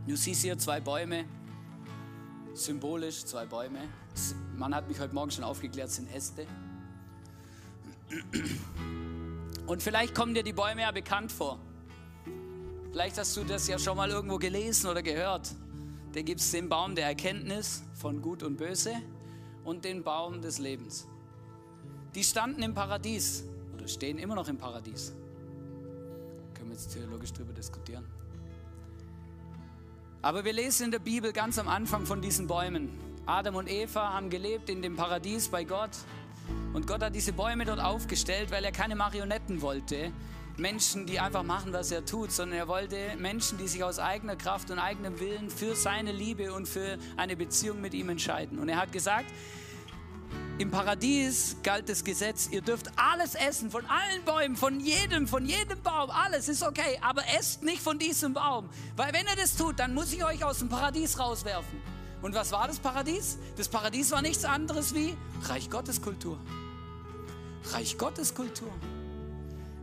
Du 0.07 0.15
siehst 0.15 0.41
hier 0.41 0.57
zwei 0.57 0.79
Bäume, 0.79 1.25
symbolisch 2.53 3.25
zwei 3.25 3.45
Bäume. 3.45 3.79
Man 4.55 4.73
hat 4.73 4.87
mich 4.87 5.01
heute 5.01 5.13
Morgen 5.13 5.31
schon 5.31 5.43
aufgeklärt, 5.43 5.91
sind 5.91 6.09
Äste. 6.15 6.47
Und 9.67 9.83
vielleicht 9.83 10.15
kommen 10.15 10.33
dir 10.33 10.43
die 10.43 10.53
Bäume 10.53 10.83
ja 10.83 10.91
bekannt 10.91 11.29
vor. 11.29 11.59
Vielleicht 12.89 13.17
hast 13.17 13.35
du 13.35 13.43
das 13.43 13.67
ja 13.67 13.77
schon 13.77 13.97
mal 13.97 14.09
irgendwo 14.09 14.37
gelesen 14.37 14.89
oder 14.89 15.03
gehört. 15.03 15.53
Da 16.13 16.21
gibt 16.21 16.41
es 16.41 16.51
den 16.51 16.69
Baum 16.69 16.93
der 16.93 17.07
Erkenntnis 17.07 17.83
von 17.95 18.21
Gut 18.21 18.43
und 18.43 18.57
Böse 18.57 18.93
und 19.63 19.83
den 19.83 20.03
Baum 20.03 20.41
des 20.41 20.59
Lebens. 20.59 21.07
Die 22.13 22.23
standen 22.23 22.61
im 22.61 22.75
Paradies 22.75 23.45
oder 23.73 23.87
stehen 23.87 24.19
immer 24.19 24.35
noch 24.35 24.47
im 24.47 24.57
Paradies. 24.57 25.13
Können 26.53 26.69
wir 26.69 26.75
jetzt 26.75 26.93
theologisch 26.93 27.33
darüber 27.33 27.53
diskutieren. 27.53 28.05
Aber 30.21 30.45
wir 30.45 30.53
lesen 30.53 30.85
in 30.85 30.91
der 30.91 30.99
Bibel 30.99 31.33
ganz 31.33 31.57
am 31.57 31.67
Anfang 31.67 32.05
von 32.05 32.21
diesen 32.21 32.45
Bäumen. 32.45 32.89
Adam 33.25 33.55
und 33.55 33.67
Eva 33.67 34.13
haben 34.13 34.29
gelebt 34.29 34.69
in 34.69 34.83
dem 34.83 34.95
Paradies 34.95 35.49
bei 35.49 35.63
Gott. 35.63 35.97
Und 36.73 36.85
Gott 36.85 37.01
hat 37.01 37.15
diese 37.15 37.33
Bäume 37.33 37.65
dort 37.65 37.79
aufgestellt, 37.79 38.51
weil 38.51 38.63
er 38.63 38.71
keine 38.71 38.95
Marionetten 38.95 39.61
wollte, 39.61 40.11
Menschen, 40.57 41.07
die 41.07 41.19
einfach 41.19 41.43
machen, 41.43 41.73
was 41.73 41.91
er 41.91 42.05
tut, 42.05 42.31
sondern 42.31 42.59
er 42.59 42.67
wollte 42.67 43.15
Menschen, 43.17 43.57
die 43.57 43.67
sich 43.67 43.83
aus 43.83 43.97
eigener 43.97 44.35
Kraft 44.35 44.69
und 44.69 44.79
eigenem 44.79 45.19
Willen 45.19 45.49
für 45.49 45.75
seine 45.75 46.11
Liebe 46.11 46.53
und 46.53 46.67
für 46.67 46.97
eine 47.17 47.35
Beziehung 47.35 47.81
mit 47.81 47.93
ihm 47.93 48.09
entscheiden. 48.09 48.59
Und 48.59 48.69
er 48.69 48.77
hat 48.77 48.91
gesagt, 48.91 49.25
im 50.59 50.69
Paradies 50.69 51.57
galt 51.63 51.89
das 51.89 52.03
Gesetz, 52.03 52.47
ihr 52.51 52.61
dürft 52.61 52.87
alles 52.95 53.33
essen, 53.33 53.71
von 53.71 53.83
allen 53.87 54.23
Bäumen, 54.23 54.55
von 54.55 54.79
jedem, 54.79 55.27
von 55.27 55.45
jedem 55.45 55.81
Baum, 55.81 56.11
alles 56.11 56.47
ist 56.47 56.61
okay, 56.61 56.99
aber 57.01 57.23
esst 57.37 57.63
nicht 57.63 57.81
von 57.81 57.97
diesem 57.97 58.33
Baum, 58.33 58.69
weil 58.95 59.11
wenn 59.13 59.25
ihr 59.25 59.35
das 59.35 59.55
tut, 59.55 59.79
dann 59.79 59.95
muss 59.95 60.13
ich 60.13 60.23
euch 60.23 60.43
aus 60.43 60.59
dem 60.59 60.69
Paradies 60.69 61.17
rauswerfen. 61.17 61.81
Und 62.21 62.35
was 62.35 62.51
war 62.51 62.67
das 62.67 62.79
Paradies? 62.79 63.39
Das 63.57 63.67
Paradies 63.67 64.11
war 64.11 64.21
nichts 64.21 64.45
anderes 64.45 64.93
wie 64.93 65.17
Reich 65.41 65.69
Gottes 65.69 66.01
Kultur. 66.01 66.37
Reich 67.71 67.97
Gottes 67.97 68.33
Kultur. 68.33 68.71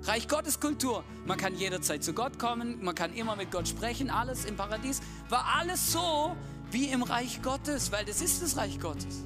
Reich 0.04 0.28
Gottes 0.28 0.60
Kultur. 0.60 1.04
Man 1.26 1.36
kann 1.36 1.54
jederzeit 1.54 2.02
zu 2.02 2.14
Gott 2.14 2.38
kommen, 2.38 2.82
man 2.82 2.94
kann 2.94 3.12
immer 3.12 3.36
mit 3.36 3.50
Gott 3.50 3.68
sprechen, 3.68 4.08
alles 4.08 4.46
im 4.46 4.56
Paradies. 4.56 5.00
War 5.28 5.44
alles 5.58 5.92
so 5.92 6.34
wie 6.70 6.86
im 6.86 7.02
Reich 7.02 7.42
Gottes, 7.42 7.92
weil 7.92 8.04
das 8.06 8.22
ist 8.22 8.42
das 8.42 8.56
Reich 8.56 8.80
Gottes. 8.80 9.24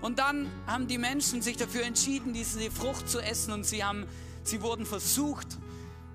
Und 0.00 0.18
dann 0.18 0.50
haben 0.66 0.88
die 0.88 0.98
Menschen 0.98 1.42
sich 1.42 1.56
dafür 1.56 1.84
entschieden, 1.84 2.32
diese 2.32 2.70
Frucht 2.70 3.08
zu 3.08 3.20
essen 3.20 3.52
und 3.52 3.64
sie, 3.64 3.84
haben, 3.84 4.06
sie 4.42 4.62
wurden 4.62 4.84
versucht 4.84 5.58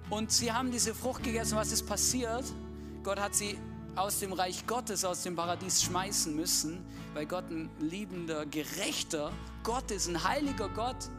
und 0.09 0.31
sie 0.31 0.51
haben 0.51 0.71
diese 0.71 0.93
Frucht 0.93 1.23
gegessen. 1.23 1.55
Was 1.55 1.71
ist 1.71 1.87
passiert? 1.87 2.43
Gott 3.03 3.19
hat 3.19 3.33
sie 3.33 3.57
aus 3.95 4.19
dem 4.19 4.33
Reich 4.33 4.67
Gottes, 4.67 5.05
aus 5.05 5.23
dem 5.23 5.35
Paradies 5.35 5.83
schmeißen 5.83 6.35
müssen, 6.35 6.85
weil 7.13 7.25
Gott 7.25 7.49
ein 7.49 7.69
liebender, 7.79 8.45
gerechter 8.45 9.31
Gott 9.63 9.89
ist, 9.91 10.07
ein 10.07 10.23
heiliger 10.23 10.69
Gott. 10.69 11.09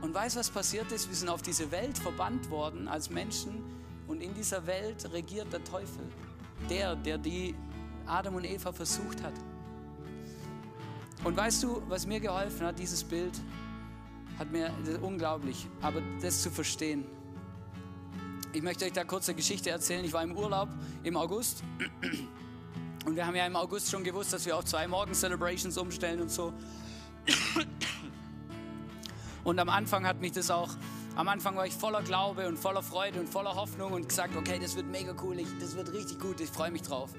Und 0.00 0.14
weißt 0.14 0.36
was 0.36 0.50
passiert 0.50 0.90
ist? 0.92 1.08
Wir 1.08 1.16
sind 1.16 1.28
auf 1.28 1.42
diese 1.42 1.70
Welt 1.70 1.98
verbannt 1.98 2.50
worden 2.50 2.88
als 2.88 3.10
Menschen 3.10 3.64
und 4.08 4.22
in 4.22 4.34
dieser 4.34 4.66
Welt 4.66 5.10
regiert 5.12 5.52
der 5.52 5.62
Teufel. 5.62 6.04
Der, 6.68 6.96
der 6.96 7.18
die 7.18 7.54
Adam 8.06 8.34
und 8.34 8.44
Eva 8.44 8.72
versucht 8.72 9.22
hat. 9.22 9.32
Und 11.24 11.36
weißt 11.36 11.62
du, 11.62 11.82
was 11.88 12.06
mir 12.06 12.20
geholfen 12.20 12.66
hat, 12.66 12.78
dieses 12.78 13.04
Bild, 13.04 13.38
hat 14.38 14.50
mir 14.50 14.72
unglaublich, 15.02 15.66
aber 15.82 16.00
das 16.22 16.42
zu 16.42 16.50
verstehen. 16.50 17.04
Ich 18.54 18.62
möchte 18.62 18.86
euch 18.86 18.92
da 18.92 19.04
kurz 19.04 19.28
eine 19.28 19.36
Geschichte 19.36 19.68
erzählen. 19.70 20.04
Ich 20.04 20.14
war 20.14 20.22
im 20.22 20.36
Urlaub 20.36 20.70
im 21.02 21.16
August 21.16 21.62
und 23.04 23.16
wir 23.16 23.26
haben 23.26 23.36
ja 23.36 23.46
im 23.46 23.54
August 23.54 23.90
schon 23.90 24.02
gewusst, 24.02 24.32
dass 24.32 24.46
wir 24.46 24.56
auf 24.56 24.64
zwei 24.64 24.88
Morgen-Celebrations 24.88 25.76
umstellen 25.76 26.22
und 26.22 26.30
so. 26.30 26.54
Und 29.44 29.58
am 29.58 29.68
Anfang 29.68 30.06
hat 30.06 30.20
mich 30.20 30.32
das 30.32 30.50
auch, 30.50 30.70
am 31.16 31.28
Anfang 31.28 31.56
war 31.56 31.66
ich 31.66 31.74
voller 31.74 32.02
Glaube 32.02 32.46
und 32.48 32.58
voller 32.58 32.82
Freude 32.82 33.20
und 33.20 33.28
voller 33.28 33.54
Hoffnung 33.54 33.92
und 33.92 34.08
gesagt, 34.08 34.36
okay, 34.36 34.58
das 34.60 34.76
wird 34.76 34.86
mega 34.86 35.14
cool, 35.22 35.38
ich, 35.38 35.48
das 35.58 35.74
wird 35.74 35.92
richtig 35.92 36.20
gut, 36.20 36.40
ich 36.40 36.50
freue 36.50 36.70
mich 36.70 36.82
drauf. 36.82 37.10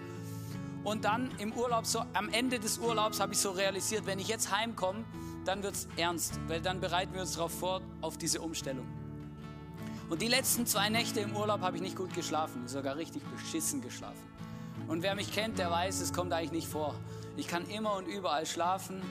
Und 0.84 1.06
dann 1.06 1.30
im 1.38 1.54
Urlaub, 1.54 1.86
so 1.86 2.04
am 2.14 2.30
Ende 2.30 2.60
des 2.60 2.80
Urlaubs 2.80 3.20
habe 3.20 3.34
ich 3.34 3.40
so 3.40 3.52
realisiert, 3.52 4.06
wenn 4.06 4.20
ich 4.20 4.28
jetzt 4.28 4.56
heimkomme, 4.56 5.04
dann 5.46 5.64
wird 5.64 5.76
es 5.76 5.88
ernst, 5.98 6.40
weil 6.48 6.62
dann 6.62 6.80
bereiten 6.80 7.14
wir 7.14 7.22
uns 7.22 7.34
darauf 7.34 7.52
vor, 7.52 7.82
auf 8.02 8.18
diese 8.18 8.42
Umstellung. 8.42 8.88
Und 10.10 10.22
die 10.22 10.28
letzten 10.28 10.66
zwei 10.66 10.90
Nächte 10.90 11.20
im 11.20 11.36
Urlaub 11.36 11.62
habe 11.62 11.78
ich 11.78 11.82
nicht 11.82 11.96
gut 11.96 12.14
geschlafen, 12.14 12.68
sogar 12.68 12.98
richtig 12.98 13.24
beschissen 13.24 13.82
geschlafen. 13.82 14.22
Und 14.88 15.04
wer 15.04 15.16
mich 15.16 15.32
kennt, 15.32 15.58
der 15.58 15.72
weiß, 15.72 16.02
es 16.02 16.12
kommt 16.12 16.34
eigentlich 16.34 16.52
nicht 16.52 16.68
vor. 16.68 16.96
Ich 17.38 17.48
kann 17.48 17.66
immer 17.70 17.96
und 17.96 18.08
überall 18.08 18.46
schlafen 18.46 19.02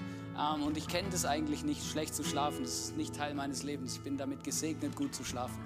ähm, 0.40 0.62
und 0.62 0.76
ich 0.76 0.86
kenne 0.86 1.08
das 1.10 1.24
eigentlich 1.24 1.64
nicht, 1.64 1.84
schlecht 1.84 2.14
zu 2.14 2.24
schlafen. 2.24 2.62
Das 2.62 2.72
ist 2.72 2.96
nicht 2.96 3.14
Teil 3.14 3.34
meines 3.34 3.62
Lebens. 3.62 3.96
Ich 3.96 4.02
bin 4.02 4.16
damit 4.16 4.44
gesegnet, 4.44 4.96
gut 4.96 5.14
zu 5.14 5.24
schlafen. 5.24 5.58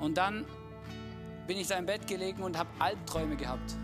Und 0.00 0.16
dann 0.16 0.44
bin 1.46 1.56
ich 1.58 1.66
da 1.66 1.76
im 1.76 1.86
Bett 1.86 2.06
gelegen 2.06 2.42
und 2.42 2.56
habe 2.56 2.68
Albträume 2.78 3.36
gehabt. 3.36 3.76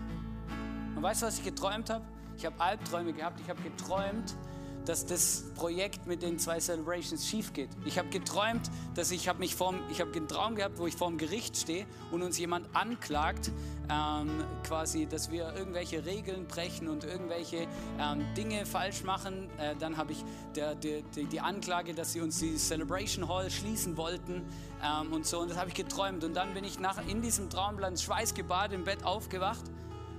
Und 0.95 1.03
weißt 1.03 1.21
du, 1.21 1.25
was 1.27 1.37
ich 1.39 1.43
geträumt 1.43 1.89
habe? 1.89 2.05
Ich 2.37 2.45
habe 2.45 2.59
Albträume 2.59 3.13
gehabt. 3.13 3.39
Ich 3.41 3.49
habe 3.49 3.61
geträumt, 3.61 4.35
dass 4.85 5.05
das 5.05 5.43
Projekt 5.55 6.05
mit 6.07 6.21
den 6.21 6.39
zwei 6.39 6.59
Celebrations 6.59 7.27
schief 7.27 7.53
geht. 7.53 7.69
Ich 7.85 7.97
habe 7.97 8.09
geträumt, 8.09 8.69
dass 8.93 9.11
ich 9.11 9.27
habe 9.27 9.39
mich 9.39 9.55
vorm, 9.55 9.79
ich 9.89 9.99
habe 9.99 10.13
einen 10.13 10.27
Traum 10.27 10.55
gehabt, 10.55 10.77
wo 10.77 10.87
ich 10.87 10.95
vorm 10.95 11.17
Gericht 11.17 11.57
stehe 11.57 11.85
und 12.11 12.21
uns 12.21 12.37
jemand 12.37 12.67
anklagt, 12.73 13.51
ähm, 13.89 14.43
quasi, 14.63 15.05
dass 15.05 15.31
wir 15.31 15.53
irgendwelche 15.55 16.05
Regeln 16.05 16.47
brechen 16.47 16.87
und 16.87 17.03
irgendwelche 17.03 17.67
ähm, 17.99 18.25
Dinge 18.35 18.65
falsch 18.65 19.03
machen. 19.03 19.49
Äh, 19.57 19.75
dann 19.77 19.97
habe 19.97 20.13
ich 20.13 20.23
der, 20.55 20.75
der, 20.75 21.01
die, 21.15 21.25
die 21.25 21.39
Anklage, 21.39 21.93
dass 21.93 22.13
sie 22.13 22.21
uns 22.21 22.39
die 22.39 22.55
Celebration 22.55 23.27
Hall 23.27 23.49
schließen 23.49 23.97
wollten 23.97 24.43
ähm, 24.83 25.13
und 25.13 25.25
so. 25.25 25.39
Und 25.39 25.51
das 25.51 25.57
habe 25.57 25.69
ich 25.69 25.75
geträumt. 25.75 26.23
Und 26.23 26.35
dann 26.35 26.53
bin 26.53 26.63
ich 26.63 26.79
nach, 26.79 27.05
in 27.07 27.21
diesem 27.21 27.49
Traumplan 27.49 27.97
schweißgebadet 27.97 28.73
im 28.73 28.83
Bett 28.83 29.03
aufgewacht 29.03 29.63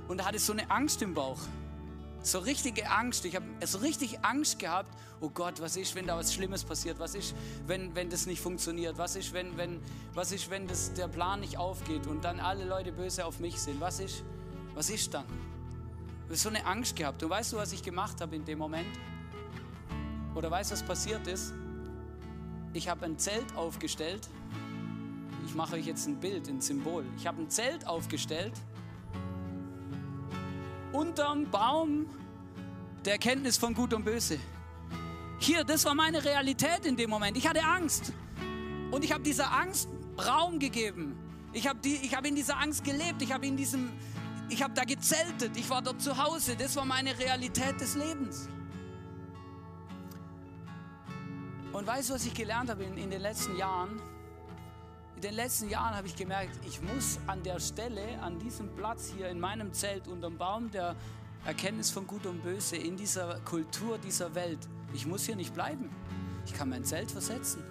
und 0.08 0.24
hatte 0.24 0.38
so 0.38 0.52
eine 0.52 0.70
Angst 0.70 1.02
im 1.02 1.14
Bauch 1.14 1.38
so 2.26 2.40
richtige 2.40 2.90
Angst. 2.90 3.24
Ich 3.24 3.36
habe 3.36 3.46
so 3.64 3.78
richtig 3.78 4.18
Angst 4.22 4.58
gehabt. 4.58 4.90
Oh 5.20 5.30
Gott, 5.30 5.60
was 5.60 5.76
ist, 5.76 5.94
wenn 5.94 6.06
da 6.06 6.16
was 6.16 6.34
Schlimmes 6.34 6.64
passiert? 6.64 6.98
Was 6.98 7.14
ist, 7.14 7.34
wenn, 7.66 7.94
wenn 7.94 8.10
das 8.10 8.26
nicht 8.26 8.40
funktioniert? 8.40 8.98
Was 8.98 9.14
ist, 9.14 9.32
wenn, 9.32 9.56
wenn, 9.56 9.80
was 10.12 10.32
ist, 10.32 10.50
wenn 10.50 10.66
das, 10.66 10.92
der 10.92 11.08
Plan 11.08 11.40
nicht 11.40 11.56
aufgeht 11.56 12.06
und 12.06 12.24
dann 12.24 12.40
alle 12.40 12.64
Leute 12.64 12.90
böse 12.90 13.24
auf 13.24 13.38
mich 13.38 13.60
sind? 13.60 13.80
Was 13.80 14.00
ist, 14.00 14.24
was 14.74 14.90
ist 14.90 15.14
dann? 15.14 15.24
Ich 16.24 16.30
habe 16.30 16.36
so 16.36 16.48
eine 16.48 16.66
Angst 16.66 16.96
gehabt. 16.96 17.22
Und 17.22 17.30
weißt 17.30 17.52
du, 17.52 17.58
was 17.58 17.72
ich 17.72 17.82
gemacht 17.82 18.20
habe 18.20 18.34
in 18.34 18.44
dem 18.44 18.58
Moment? 18.58 18.98
Oder 20.34 20.50
weißt 20.50 20.72
du, 20.72 20.74
was 20.74 20.82
passiert 20.82 21.26
ist? 21.28 21.54
Ich 22.72 22.88
habe 22.88 23.06
ein 23.06 23.18
Zelt 23.18 23.54
aufgestellt. 23.54 24.28
Ich 25.46 25.54
mache 25.54 25.76
euch 25.76 25.86
jetzt 25.86 26.08
ein 26.08 26.18
Bild, 26.18 26.48
ein 26.48 26.60
Symbol. 26.60 27.04
Ich 27.16 27.26
habe 27.26 27.40
ein 27.40 27.48
Zelt 27.48 27.86
aufgestellt 27.86 28.52
unterm 30.92 31.50
Baum 31.50 32.06
der 33.04 33.14
Erkenntnis 33.14 33.56
von 33.56 33.74
Gut 33.74 33.92
und 33.94 34.04
Böse. 34.04 34.38
Hier, 35.38 35.64
das 35.64 35.84
war 35.84 35.94
meine 35.94 36.24
Realität 36.24 36.84
in 36.84 36.96
dem 36.96 37.10
Moment. 37.10 37.36
Ich 37.36 37.46
hatte 37.46 37.62
Angst. 37.62 38.12
Und 38.90 39.04
ich 39.04 39.12
habe 39.12 39.22
dieser 39.22 39.52
Angst 39.52 39.88
Raum 40.18 40.58
gegeben. 40.58 41.16
Ich 41.52 41.68
habe 41.68 41.78
die, 41.78 41.96
hab 42.14 42.26
in 42.26 42.34
dieser 42.34 42.58
Angst 42.58 42.84
gelebt. 42.84 43.20
Ich 43.20 43.32
habe 43.32 43.46
in 43.46 43.56
da 44.74 44.84
gezeltet. 44.84 45.56
Ich 45.56 45.68
war 45.68 45.82
dort 45.82 46.00
zu 46.00 46.16
Hause. 46.16 46.56
Das 46.56 46.76
war 46.76 46.84
meine 46.84 47.18
Realität 47.18 47.80
des 47.80 47.94
Lebens. 47.94 48.48
Und 51.72 51.86
weißt 51.86 52.10
du, 52.10 52.14
was 52.14 52.24
ich 52.24 52.32
gelernt 52.32 52.70
habe 52.70 52.84
in, 52.84 52.96
in 52.96 53.10
den 53.10 53.20
letzten 53.20 53.56
Jahren? 53.56 54.00
In 55.16 55.22
den 55.22 55.34
letzten 55.34 55.70
Jahren 55.70 55.96
habe 55.96 56.06
ich 56.06 56.14
gemerkt, 56.14 56.50
ich 56.66 56.82
muss 56.82 57.18
an 57.26 57.42
der 57.42 57.58
Stelle, 57.58 58.20
an 58.20 58.38
diesem 58.38 58.68
Platz 58.76 59.10
hier 59.16 59.30
in 59.30 59.40
meinem 59.40 59.72
Zelt 59.72 60.08
unterm 60.08 60.36
Baum 60.36 60.70
der 60.70 60.94
Erkenntnis 61.46 61.90
von 61.90 62.06
Gut 62.06 62.26
und 62.26 62.42
Böse, 62.42 62.76
in 62.76 62.98
dieser 62.98 63.40
Kultur 63.40 63.96
dieser 63.96 64.34
Welt, 64.34 64.58
ich 64.92 65.06
muss 65.06 65.24
hier 65.24 65.34
nicht 65.34 65.54
bleiben. 65.54 65.88
Ich 66.44 66.52
kann 66.52 66.68
mein 66.68 66.84
Zelt 66.84 67.10
versetzen. 67.10 67.64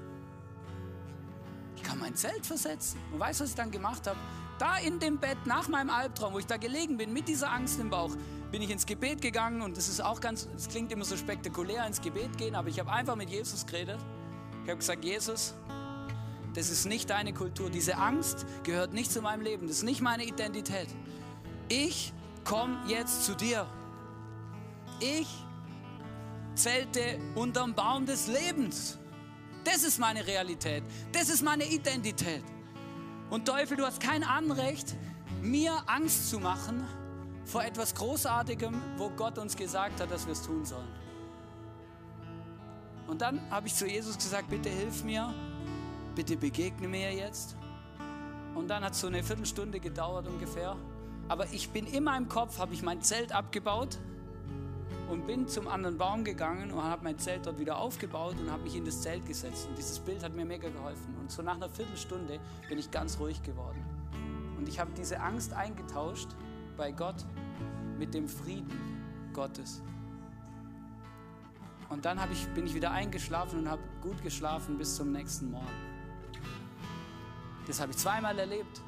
Ich 1.76 1.84
kann 1.84 2.00
mein 2.00 2.16
Zelt 2.16 2.44
versetzen. 2.48 3.00
Und 3.14 3.20
weißt 3.20 3.40
du, 3.40 3.44
was 3.44 3.52
ich 3.52 3.56
dann 3.56 3.70
gemacht 3.70 4.08
habe? 4.08 4.18
Da 4.58 4.78
in 4.78 5.00
dem 5.00 5.20
Bett 5.20 5.38
nach 5.46 5.68
meinem 5.68 5.92
Albtraum, 5.92 6.34
wo 6.34 6.40
ich 6.40 6.48
da 6.48 6.58
gelegen 6.58 6.98
bin, 6.98 7.14
mit 7.14 7.28
dieser 7.28 7.52
Angst 7.52 7.80
im 7.80 7.92
Bauch, 7.92 8.16
bin 8.52 8.64
ich 8.64 8.72
ins 8.72 8.88
Gebet 8.88 9.22
gegangen 9.22 9.62
und 9.62 9.78
das 9.78 9.88
ist 9.88 10.02
auch 10.02 10.20
ganz, 10.20 10.48
es 10.56 10.68
klingt 10.68 10.92
immer 10.92 11.06
so 11.06 11.16
spektakulär, 11.16 11.86
ins 11.86 12.02
Gebet 12.02 12.40
gehen, 12.40 12.56
aber 12.56 12.70
ich 12.70 12.80
habe 12.80 12.92
einfach 12.92 13.16
mit 13.16 13.30
Jesus 13.30 13.68
geredet. 13.68 14.00
Ich 14.64 14.70
habe 14.70 14.80
gesagt, 14.80 15.06
Jesus, 15.06 15.54
das 16.56 16.70
ist 16.70 16.86
nicht 16.86 17.10
deine 17.10 17.34
Kultur. 17.34 17.70
Diese 17.70 17.98
Angst 17.98 18.46
gehört 18.64 18.94
nicht 18.94 19.12
zu 19.12 19.22
meinem 19.22 19.42
Leben. 19.42 19.68
Das 19.68 19.78
ist 19.78 19.84
nicht 19.84 20.02
meine 20.02 20.24
Identität. 20.24 20.88
Ich 21.68 22.14
komme 22.46 22.78
jetzt 22.88 23.26
zu 23.26 23.36
dir. 23.36 23.68
Ich 25.02 25.28
zelte 26.56 27.20
unterm 27.36 27.74
Baum 27.76 28.06
des 28.06 28.28
Lebens. 28.28 28.98
Das 29.66 29.84
ist 29.84 30.00
meine 30.00 30.26
Realität. 30.26 30.84
Das 31.12 31.30
ist 31.30 31.44
meine 31.44 31.66
Identität. 31.66 32.44
Und 33.30 33.46
Teufel, 33.46 33.76
du 33.76 33.86
hast 33.86 34.00
kein 34.00 34.24
Anrecht, 34.24 34.96
mir 35.42 35.84
Angst 35.88 36.30
zu 36.30 36.40
machen 36.40 36.88
vor 37.44 37.64
etwas 37.64 37.94
Großartigem, 37.96 38.82
wo 38.98 39.10
Gott 39.10 39.38
uns 39.38 39.58
gesagt 39.58 40.00
hat, 40.00 40.10
dass 40.10 40.26
wir 40.26 40.34
es 40.34 40.42
tun 40.42 40.64
sollen. 40.64 40.88
Und 43.08 43.22
dann 43.22 43.42
habe 43.52 43.68
ich 43.68 43.76
zu 43.76 43.86
Jesus 43.86 44.18
gesagt, 44.18 44.50
bitte 44.50 44.70
hilf 44.70 45.04
mir, 45.04 45.34
bitte 46.16 46.38
begegne 46.38 46.88
mir 46.88 47.14
jetzt. 47.14 47.56
Und 48.56 48.70
dann 48.70 48.84
hat 48.84 48.94
es 48.94 49.02
so 49.02 49.08
eine 49.08 49.22
Viertelstunde 49.22 49.80
gedauert 49.80 50.28
ungefähr. 50.28 50.78
Aber 51.28 51.46
ich 51.52 51.70
bin 51.70 51.86
in 51.86 52.06
meinem 52.06 52.30
Kopf, 52.30 52.58
habe 52.60 52.74
ich 52.74 52.82
mein 52.82 53.02
Zelt 53.02 53.32
abgebaut 53.32 54.00
und 55.10 55.28
bin 55.28 55.48
zum 55.48 55.68
anderen 55.68 55.98
Baum 55.98 56.24
gegangen 56.24 56.72
und 56.72 56.84
habe 56.84 57.04
mein 57.04 57.20
Zelt 57.20 57.46
dort 57.46 57.60
wieder 57.60 57.78
aufgebaut 57.78 58.36
und 58.40 58.50
habe 58.50 58.64
mich 58.64 58.76
in 58.76 58.86
das 58.86 59.02
Zelt 59.02 59.26
gesetzt. 59.26 59.68
Und 59.68 59.78
dieses 59.78 60.00
Bild 60.00 60.24
hat 60.24 60.34
mir 60.34 60.46
mega 60.46 60.70
geholfen. 60.70 61.16
Und 61.20 61.32
so 61.32 61.42
nach 61.42 61.56
einer 61.56 61.70
Viertelstunde 61.70 62.40
bin 62.70 62.78
ich 62.78 62.90
ganz 62.92 63.20
ruhig 63.20 63.42
geworden. 63.44 63.84
Und 64.58 64.70
ich 64.70 64.80
habe 64.80 64.92
diese 64.98 65.20
Angst 65.20 65.54
eingetauscht 65.54 66.30
bei 66.78 66.92
Gott 66.92 67.26
mit 67.98 68.14
dem 68.14 68.28
Frieden 68.28 69.32
Gottes. 69.34 69.82
Und 71.90 72.06
dann 72.06 72.20
ich, 72.32 72.48
bin 72.50 72.66
ich 72.66 72.74
wieder 72.74 72.92
eingeschlafen 72.92 73.60
und 73.60 73.70
habe 73.70 73.82
gut 74.02 74.22
geschlafen 74.24 74.78
bis 74.78 74.96
zum 74.96 75.12
nächsten 75.12 75.52
Morgen. 75.52 75.85
Das 77.68 77.80
habe 77.80 77.92
ich 77.92 77.98
zweimal 77.98 78.38
erlebt. 78.38 78.82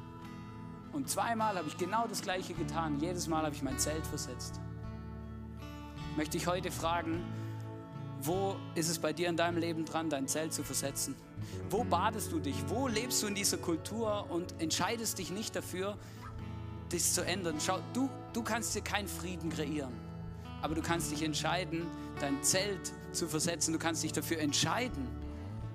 Und 0.92 1.08
zweimal 1.08 1.56
habe 1.56 1.68
ich 1.68 1.76
genau 1.76 2.06
das 2.06 2.22
Gleiche 2.22 2.54
getan. 2.54 2.98
Jedes 3.00 3.28
Mal 3.28 3.44
habe 3.44 3.54
ich 3.54 3.62
mein 3.62 3.78
Zelt 3.78 4.06
versetzt. 4.06 4.60
Möchte 6.16 6.36
ich 6.36 6.46
heute 6.46 6.70
fragen, 6.70 7.22
wo 8.20 8.56
ist 8.74 8.88
es 8.88 8.98
bei 8.98 9.12
dir 9.12 9.28
in 9.28 9.36
deinem 9.36 9.58
Leben 9.58 9.84
dran, 9.84 10.10
dein 10.10 10.26
Zelt 10.26 10.52
zu 10.52 10.64
versetzen? 10.64 11.14
Wo 11.70 11.84
badest 11.84 12.32
du 12.32 12.40
dich? 12.40 12.56
Wo 12.68 12.88
lebst 12.88 13.22
du 13.22 13.28
in 13.28 13.34
dieser 13.34 13.58
Kultur 13.58 14.26
und 14.30 14.60
entscheidest 14.60 15.18
dich 15.18 15.30
nicht 15.30 15.54
dafür, 15.54 15.96
das 16.90 17.14
zu 17.14 17.24
ändern? 17.24 17.56
Schau, 17.64 17.78
du, 17.92 18.10
du 18.32 18.42
kannst 18.42 18.74
dir 18.74 18.82
keinen 18.82 19.06
Frieden 19.06 19.50
kreieren, 19.50 19.92
aber 20.62 20.74
du 20.74 20.82
kannst 20.82 21.12
dich 21.12 21.22
entscheiden, 21.22 21.86
dein 22.20 22.42
Zelt 22.42 22.92
zu 23.12 23.28
versetzen. 23.28 23.72
Du 23.72 23.78
kannst 23.78 24.02
dich 24.02 24.12
dafür 24.12 24.38
entscheiden, 24.40 25.06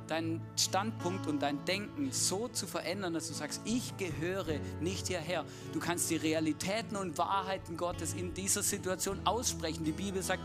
deinen 0.07 0.41
Standpunkt 0.57 1.27
und 1.27 1.41
dein 1.41 1.63
Denken 1.65 2.11
so 2.11 2.47
zu 2.47 2.67
verändern, 2.67 3.13
dass 3.13 3.27
du 3.27 3.33
sagst, 3.33 3.61
ich 3.65 3.95
gehöre 3.97 4.59
nicht 4.79 5.07
hierher. 5.07 5.45
Du 5.73 5.79
kannst 5.79 6.09
die 6.09 6.15
Realitäten 6.15 6.95
und 6.95 7.17
Wahrheiten 7.17 7.77
Gottes 7.77 8.13
in 8.13 8.33
dieser 8.33 8.63
Situation 8.63 9.19
aussprechen. 9.25 9.83
Die 9.83 9.91
Bibel 9.91 10.21
sagt, 10.21 10.43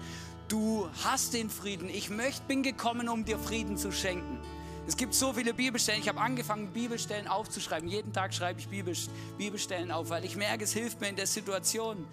du 0.49 0.89
hast 1.05 1.35
den 1.35 1.51
Frieden. 1.51 1.89
Ich 1.89 2.11
möchte, 2.11 2.43
bin 2.47 2.63
gekommen, 2.63 3.09
um 3.09 3.25
dir 3.25 3.39
Frieden 3.39 3.77
zu 3.77 3.93
schenken. 3.93 4.39
Es 4.87 4.97
gibt 4.97 5.13
so 5.13 5.35
viele 5.35 5.53
Bibelstellen. 5.53 6.01
Ich 6.01 6.09
habe 6.09 6.21
angefangen, 6.21 6.73
Bibelstellen 6.73 7.29
aufzuschreiben. 7.29 7.89
Jeden 7.89 8.15
Tag 8.15 8.33
schreibe 8.33 8.59
ich 8.61 8.69
Bibelstellen 9.37 9.91
auf, 9.91 10.09
weil 10.09 10.25
ich 10.25 10.35
merke, 10.35 10.65
es 10.65 10.73
hilft 10.73 11.01
mir 11.03 11.09
in 11.09 11.17
der 11.17 11.27
Situation. 11.27 12.07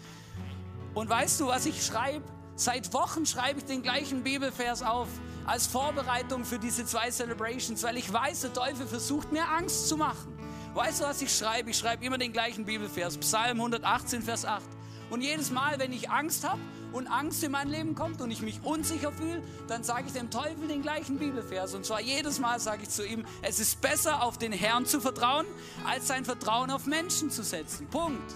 Und 0.93 1.09
weißt 1.09 1.39
du, 1.39 1.47
was 1.47 1.65
ich 1.65 1.85
schreibe? 1.85 2.25
Seit 2.57 2.93
Wochen 2.93 3.25
schreibe 3.25 3.59
ich 3.59 3.65
den 3.65 3.81
gleichen 3.81 4.23
Bibelvers 4.23 4.81
auf 4.81 5.07
als 5.45 5.67
Vorbereitung 5.67 6.45
für 6.45 6.59
diese 6.59 6.85
zwei 6.85 7.09
Celebrations, 7.11 7.83
weil 7.83 7.97
ich 7.97 8.11
weiß, 8.11 8.41
der 8.41 8.53
Teufel 8.53 8.87
versucht 8.87 9.31
mir 9.31 9.47
Angst 9.47 9.87
zu 9.87 9.97
machen. 9.97 10.33
Weißt 10.73 11.01
du, 11.01 11.05
was 11.05 11.21
ich 11.21 11.35
schreibe? 11.35 11.69
Ich 11.69 11.77
schreibe 11.77 12.03
immer 12.03 12.17
den 12.17 12.33
gleichen 12.33 12.65
Bibelvers, 12.65 13.17
Psalm 13.17 13.57
118, 13.59 14.21
Vers 14.21 14.45
8. 14.45 14.63
Und 15.09 15.21
jedes 15.21 15.51
Mal, 15.51 15.77
wenn 15.79 15.93
ich 15.93 16.09
Angst 16.09 16.47
habe 16.47 16.59
und 16.91 17.07
Angst 17.07 17.43
in 17.43 17.51
mein 17.51 17.69
Leben 17.69 17.93
kommt 17.93 18.21
und 18.21 18.31
ich 18.31 18.41
mich 18.41 18.59
unsicher 18.63 19.11
fühle, 19.11 19.41
dann 19.67 19.83
sage 19.83 20.05
ich 20.07 20.13
dem 20.13 20.31
Teufel 20.31 20.67
den 20.67 20.81
gleichen 20.81 21.17
Bibelvers. 21.17 21.75
Und 21.75 21.85
zwar 21.85 22.01
jedes 22.01 22.39
Mal 22.39 22.59
sage 22.59 22.83
ich 22.83 22.89
zu 22.89 23.05
ihm, 23.05 23.23
es 23.41 23.59
ist 23.59 23.81
besser, 23.81 24.23
auf 24.23 24.37
den 24.37 24.51
Herrn 24.51 24.85
zu 24.85 24.99
vertrauen, 24.99 25.45
als 25.85 26.07
sein 26.07 26.25
Vertrauen 26.25 26.71
auf 26.71 26.87
Menschen 26.87 27.29
zu 27.29 27.43
setzen. 27.43 27.87
Punkt. 27.87 28.33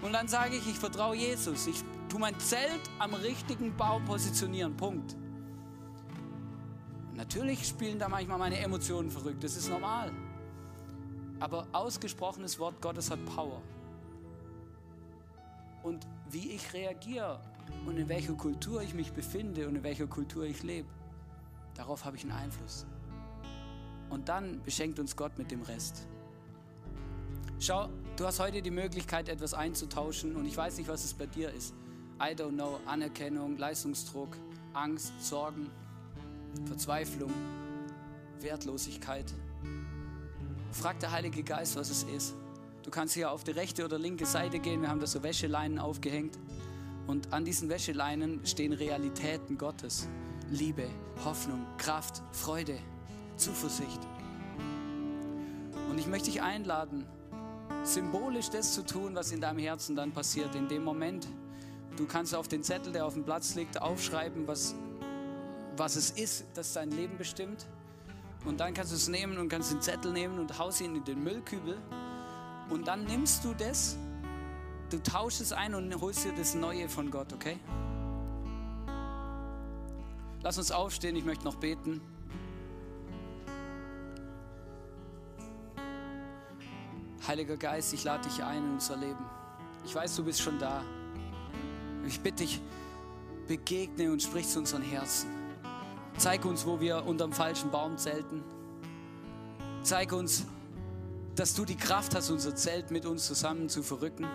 Und 0.00 0.12
dann 0.12 0.28
sage 0.28 0.56
ich, 0.56 0.66
ich 0.68 0.78
vertraue 0.78 1.16
Jesus. 1.16 1.66
Ich 1.66 1.82
tue 2.08 2.20
mein 2.20 2.38
Zelt 2.38 2.80
am 2.98 3.14
richtigen 3.14 3.76
Baum 3.76 4.04
positionieren. 4.04 4.76
Punkt. 4.76 5.16
Natürlich 7.14 7.66
spielen 7.66 7.98
da 7.98 8.08
manchmal 8.08 8.38
meine 8.38 8.58
Emotionen 8.58 9.10
verrückt, 9.10 9.44
das 9.44 9.56
ist 9.56 9.68
normal. 9.68 10.12
Aber 11.40 11.66
ausgesprochenes 11.72 12.58
Wort 12.58 12.80
Gottes 12.80 13.10
hat 13.10 13.24
Power. 13.26 13.60
Und 15.82 16.06
wie 16.30 16.52
ich 16.52 16.72
reagiere 16.72 17.40
und 17.86 17.96
in 17.96 18.08
welcher 18.08 18.34
Kultur 18.34 18.82
ich 18.82 18.94
mich 18.94 19.12
befinde 19.12 19.68
und 19.68 19.76
in 19.76 19.82
welcher 19.82 20.06
Kultur 20.06 20.44
ich 20.44 20.62
lebe, 20.62 20.88
darauf 21.74 22.04
habe 22.04 22.16
ich 22.16 22.22
einen 22.22 22.32
Einfluss. 22.32 22.86
Und 24.08 24.28
dann 24.28 24.62
beschenkt 24.62 24.98
uns 24.98 25.16
Gott 25.16 25.36
mit 25.38 25.50
dem 25.50 25.62
Rest. 25.62 26.06
Schau, 27.58 27.88
du 28.16 28.26
hast 28.26 28.40
heute 28.40 28.62
die 28.62 28.70
Möglichkeit, 28.70 29.28
etwas 29.28 29.54
einzutauschen 29.54 30.36
und 30.36 30.46
ich 30.46 30.56
weiß 30.56 30.78
nicht, 30.78 30.88
was 30.88 31.04
es 31.04 31.14
bei 31.14 31.26
dir 31.26 31.50
ist. 31.50 31.74
I 32.20 32.34
don't 32.34 32.52
know, 32.52 32.78
Anerkennung, 32.86 33.56
Leistungsdruck, 33.56 34.36
Angst, 34.74 35.12
Sorgen. 35.20 35.70
Verzweiflung, 36.66 37.32
Wertlosigkeit. 38.40 39.32
Frag 40.72 40.98
der 41.00 41.12
Heilige 41.12 41.42
Geist, 41.42 41.76
was 41.76 41.90
es 41.90 42.02
ist. 42.04 42.34
Du 42.82 42.90
kannst 42.90 43.14
hier 43.14 43.30
auf 43.30 43.44
die 43.44 43.52
rechte 43.52 43.84
oder 43.84 43.98
linke 43.98 44.26
Seite 44.26 44.58
gehen. 44.58 44.82
Wir 44.82 44.88
haben 44.88 45.00
da 45.00 45.06
so 45.06 45.22
Wäscheleinen 45.22 45.78
aufgehängt. 45.78 46.38
Und 47.06 47.32
an 47.32 47.44
diesen 47.44 47.68
Wäscheleinen 47.68 48.44
stehen 48.46 48.72
Realitäten 48.72 49.58
Gottes. 49.58 50.08
Liebe, 50.50 50.88
Hoffnung, 51.24 51.64
Kraft, 51.78 52.22
Freude, 52.32 52.78
Zuversicht. 53.36 54.00
Und 55.90 55.98
ich 55.98 56.06
möchte 56.06 56.30
dich 56.30 56.42
einladen, 56.42 57.06
symbolisch 57.82 58.50
das 58.50 58.74
zu 58.74 58.84
tun, 58.84 59.14
was 59.14 59.32
in 59.32 59.40
deinem 59.40 59.58
Herzen 59.58 59.96
dann 59.96 60.12
passiert. 60.12 60.54
In 60.54 60.68
dem 60.68 60.84
Moment, 60.84 61.26
du 61.96 62.06
kannst 62.06 62.34
auf 62.34 62.48
den 62.48 62.62
Zettel, 62.62 62.92
der 62.92 63.06
auf 63.06 63.14
dem 63.14 63.24
Platz 63.24 63.54
liegt, 63.54 63.80
aufschreiben, 63.80 64.46
was, 64.46 64.74
was 65.76 65.96
es 65.96 66.10
ist, 66.10 66.44
das 66.54 66.72
dein 66.72 66.90
Leben 66.90 67.16
bestimmt. 67.16 67.66
Und 68.44 68.60
dann 68.60 68.74
kannst 68.74 68.92
du 68.92 68.96
es 68.96 69.08
nehmen 69.08 69.38
und 69.38 69.48
kannst 69.48 69.72
den 69.72 69.80
Zettel 69.80 70.12
nehmen 70.12 70.38
und 70.38 70.58
haust 70.58 70.80
ihn 70.80 70.96
in 70.96 71.04
den 71.04 71.22
Müllkübel. 71.22 71.78
Und 72.70 72.88
dann 72.88 73.04
nimmst 73.04 73.44
du 73.44 73.54
das, 73.54 73.96
du 74.90 75.00
tauschst 75.02 75.40
es 75.40 75.52
ein 75.52 75.74
und 75.74 76.00
holst 76.00 76.24
dir 76.24 76.32
das 76.32 76.54
Neue 76.54 76.88
von 76.88 77.10
Gott, 77.10 77.32
okay? 77.32 77.58
Lass 80.42 80.58
uns 80.58 80.72
aufstehen, 80.72 81.14
ich 81.14 81.24
möchte 81.24 81.44
noch 81.44 81.54
beten. 81.56 82.00
Heiliger 87.26 87.56
Geist, 87.56 87.92
ich 87.92 88.02
lade 88.02 88.28
dich 88.28 88.42
ein 88.42 88.64
in 88.64 88.72
unser 88.72 88.96
Leben. 88.96 89.24
Ich 89.84 89.94
weiß, 89.94 90.16
du 90.16 90.24
bist 90.24 90.40
schon 90.40 90.58
da. 90.58 90.82
Ich 92.04 92.20
bitte 92.20 92.42
dich, 92.42 92.60
begegne 93.46 94.10
und 94.10 94.20
sprich 94.20 94.48
zu 94.48 94.58
unseren 94.58 94.82
Herzen. 94.82 95.41
Zeig 96.16 96.44
uns, 96.44 96.66
wo 96.66 96.80
wir 96.80 97.04
unterm 97.04 97.32
falschen 97.32 97.70
Baum 97.70 97.96
zelten. 97.96 98.42
Zeig 99.82 100.12
uns, 100.12 100.46
dass 101.34 101.54
du 101.54 101.64
die 101.64 101.76
Kraft 101.76 102.14
hast, 102.14 102.30
unser 102.30 102.54
Zelt 102.54 102.90
mit 102.90 103.06
uns 103.06 103.26
zusammen 103.26 103.68
zu 103.68 103.82
verrücken. 103.82 104.26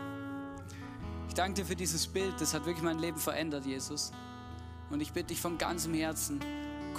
Ich 1.28 1.34
danke 1.34 1.62
dir 1.62 1.66
für 1.66 1.76
dieses 1.76 2.08
Bild, 2.08 2.34
das 2.40 2.54
hat 2.54 2.66
wirklich 2.66 2.84
mein 2.84 3.00
Leben 3.00 3.18
verändert, 3.18 3.66
Jesus. 3.66 4.12
Und 4.90 5.02
ich 5.02 5.14
bitte 5.14 5.28
dich 5.28 5.42
von 5.42 5.58
ganzem 5.58 5.94
Herzen, 5.94 6.40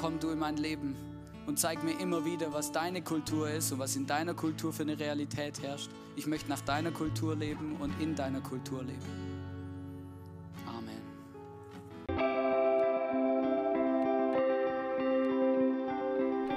komm 0.00 0.20
du 0.20 0.30
in 0.30 0.38
mein 0.38 0.56
Leben 0.56 0.94
und 1.46 1.58
zeig 1.58 1.82
mir 1.82 1.98
immer 1.98 2.24
wieder, 2.24 2.52
was 2.52 2.70
deine 2.72 3.02
Kultur 3.02 3.50
ist 3.50 3.72
und 3.72 3.78
was 3.78 3.96
in 3.96 4.06
deiner 4.06 4.34
Kultur 4.34 4.72
für 4.72 4.82
eine 4.82 4.98
Realität 4.98 5.62
herrscht. 5.62 5.90
Ich 6.14 6.26
möchte 6.26 6.48
nach 6.50 6.60
deiner 6.60 6.90
Kultur 6.90 7.34
leben 7.34 7.76
und 7.80 7.98
in 8.00 8.14
deiner 8.14 8.40
Kultur 8.40 8.84
leben. 8.84 9.37